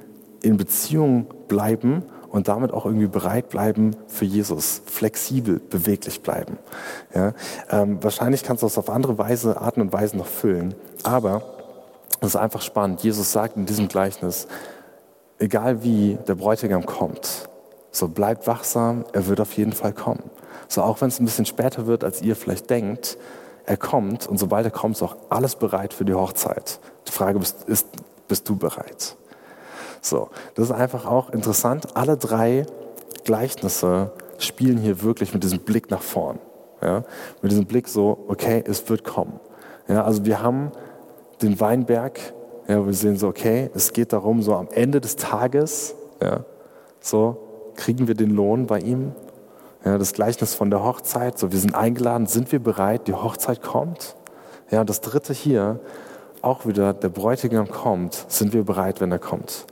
[0.41, 2.03] in Beziehung bleiben
[2.35, 6.57] und damit auch irgendwie bereit bleiben für Jesus, flexibel, beweglich bleiben.
[7.13, 7.33] Ja?
[7.69, 11.43] Ähm, wahrscheinlich kannst du das auf andere Weise, Arten und Weisen noch füllen, aber
[12.19, 13.01] es ist einfach spannend.
[13.03, 14.47] Jesus sagt in diesem Gleichnis,
[15.39, 17.47] egal wie der Bräutigam kommt,
[17.91, 20.29] so bleibt wachsam, er wird auf jeden Fall kommen.
[20.67, 23.17] So auch wenn es ein bisschen später wird, als ihr vielleicht denkt,
[23.65, 26.81] er kommt und sobald er kommt, ist auch alles bereit für die Hochzeit.
[27.07, 27.87] Die Frage ist, ist
[28.27, 29.15] bist du bereit?
[30.05, 31.87] So, das ist einfach auch interessant.
[31.95, 32.67] Alle drei
[33.23, 36.37] Gleichnisse spielen hier wirklich mit diesem Blick nach vorn.
[36.79, 37.03] Ja?
[37.41, 39.39] Mit diesem Blick so, okay, es wird kommen.
[39.87, 40.71] Ja, also wir haben
[41.41, 42.19] den Weinberg,
[42.67, 46.45] ja, wir sehen so, okay, es geht darum, so am Ende des Tages, ja,
[46.99, 47.37] so
[47.75, 49.11] kriegen wir den Lohn bei ihm.
[49.83, 53.63] Ja, das Gleichnis von der Hochzeit, so wir sind eingeladen, sind wir bereit, die Hochzeit
[53.63, 54.15] kommt.
[54.69, 55.79] Ja, und das dritte hier,
[56.45, 59.65] auch wieder, der Bräutigam kommt, sind wir bereit, wenn er kommt.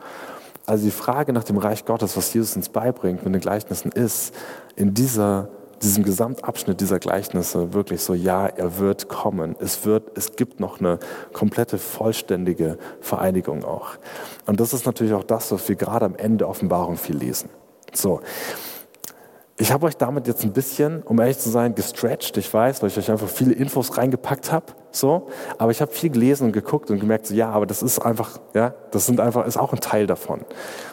[0.65, 4.34] Also die Frage nach dem Reich Gottes, was Jesus uns beibringt mit den Gleichnissen, ist
[4.76, 5.49] in dieser,
[5.82, 9.55] diesem Gesamtabschnitt dieser Gleichnisse wirklich so, ja, er wird kommen.
[9.59, 10.99] Es, wird, es gibt noch eine
[11.34, 13.91] komplette, vollständige Vereinigung auch.
[14.45, 17.49] Und das ist natürlich auch das, was wir gerade am Ende Offenbarung viel lesen.
[17.93, 18.21] So,
[19.57, 22.89] ich habe euch damit jetzt ein bisschen, um ehrlich zu sein, gestretched, ich weiß, weil
[22.89, 25.27] ich euch einfach viele Infos reingepackt habe, so.
[25.57, 28.39] Aber ich habe viel gelesen und geguckt und gemerkt, so, ja, aber das ist einfach,
[28.53, 30.41] ja, das sind einfach, ist auch ein Teil davon.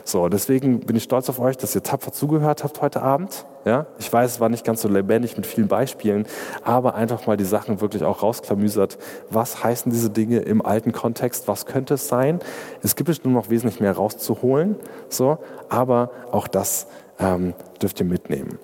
[0.05, 3.47] So, deswegen bin ich stolz auf euch, dass ihr tapfer zugehört habt heute Abend.
[3.67, 6.25] Ja, ich weiß, es war nicht ganz so lebendig mit vielen Beispielen,
[6.65, 8.97] aber einfach mal die Sachen wirklich auch rausklamüsert.
[9.29, 11.47] Was heißen diese Dinge im alten Kontext?
[11.47, 12.41] Was könnte es sein?
[12.83, 14.77] Es gibt bestimmt noch wesentlich mehr rauszuholen,
[15.11, 15.39] so.
[15.69, 16.87] Aber auch das
[17.19, 18.59] ähm, dürft ihr mitnehmen.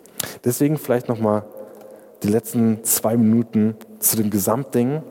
[0.44, 1.44] Deswegen vielleicht nochmal
[2.22, 5.02] die letzten zwei Minuten zu dem Gesamtding.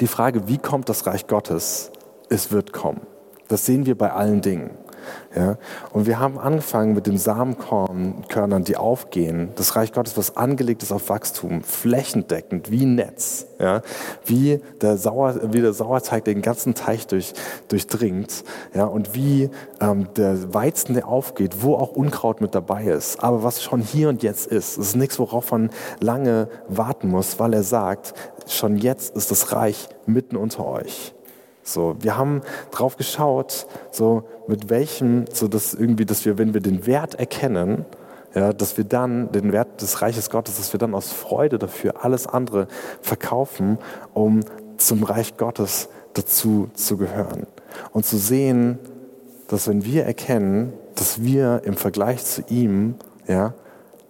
[0.00, 1.92] Die Frage, wie kommt das Reich Gottes?
[2.30, 3.02] Es wird kommen.
[3.48, 4.70] Das sehen wir bei allen Dingen.
[5.34, 5.56] Ja?
[5.92, 9.50] Und wir haben angefangen mit den Samenkörnern, die aufgehen.
[9.56, 13.46] Das Reich Gottes, was angelegt ist auf Wachstum, flächendeckend, wie ein Netz.
[13.58, 13.82] Ja?
[14.24, 17.32] Wie, der Sauer, wie der Sauerteig den ganzen Teich durch,
[17.68, 18.44] durchdringt.
[18.74, 18.84] Ja?
[18.84, 23.22] Und wie ähm, der Weizen, der aufgeht, wo auch Unkraut mit dabei ist.
[23.22, 24.78] Aber was schon hier und jetzt ist.
[24.78, 25.70] Es ist nichts, worauf man
[26.00, 28.14] lange warten muss, weil er sagt,
[28.46, 31.14] schon jetzt ist das Reich mitten unter euch.
[31.72, 36.60] So, wir haben drauf geschaut, so mit welchem, so dass irgendwie, dass wir, wenn wir
[36.60, 37.84] den Wert erkennen,
[38.34, 42.04] ja, dass wir dann den Wert des Reiches Gottes, dass wir dann aus Freude dafür
[42.04, 42.68] alles andere
[43.02, 43.78] verkaufen,
[44.14, 44.40] um
[44.76, 47.46] zum Reich Gottes dazu zu gehören.
[47.92, 48.78] Und zu sehen,
[49.48, 52.96] dass wenn wir erkennen, dass wir im Vergleich zu ihm,
[53.26, 53.54] ja,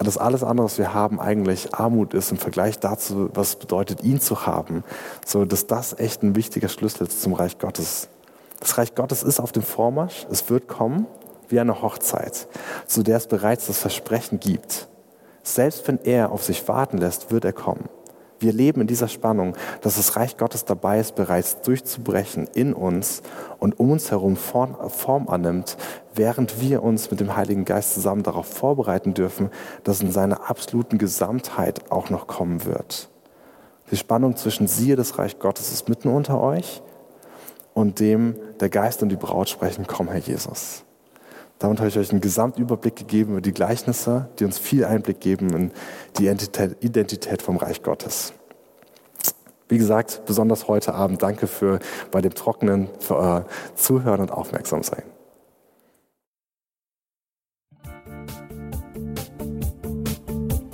[0.05, 4.21] dass alles andere, was wir haben, eigentlich Armut ist im Vergleich dazu, was bedeutet, ihn
[4.21, 4.83] zu haben.
[5.25, 8.09] So, dass das echt ein wichtiger Schlüssel ist zum Reich Gottes.
[8.61, 11.07] Das Reich Gottes ist auf dem Vormarsch, es wird kommen
[11.49, 12.47] wie eine Hochzeit,
[12.87, 14.89] zu der es bereits das Versprechen gibt.
[15.43, 17.89] Selbst wenn er auf sich warten lässt, wird er kommen.
[18.41, 23.23] Wir leben in dieser Spannung, dass das Reich Gottes dabei ist, bereits durchzubrechen in uns
[23.59, 25.77] und um uns herum Form annimmt,
[26.15, 29.51] während wir uns mit dem Heiligen Geist zusammen darauf vorbereiten dürfen,
[29.85, 33.11] dass in seiner absoluten Gesamtheit auch noch kommen wird.
[33.91, 36.81] Die Spannung zwischen siehe das Reich Gottes ist mitten unter euch
[37.75, 40.85] und dem der Geist und die Braut sprechen, komm Herr Jesus.
[41.61, 45.51] Damit habe ich euch einen Gesamtüberblick gegeben über die Gleichnisse, die uns viel Einblick geben
[45.51, 45.73] in
[46.19, 48.33] die Identität vom Reich Gottes.
[49.69, 51.79] Wie gesagt, besonders heute Abend danke für
[52.11, 55.03] bei dem Trockenen für euer Zuhören und Aufmerksamsein.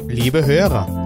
[0.06, 1.05] Liebe Hörer,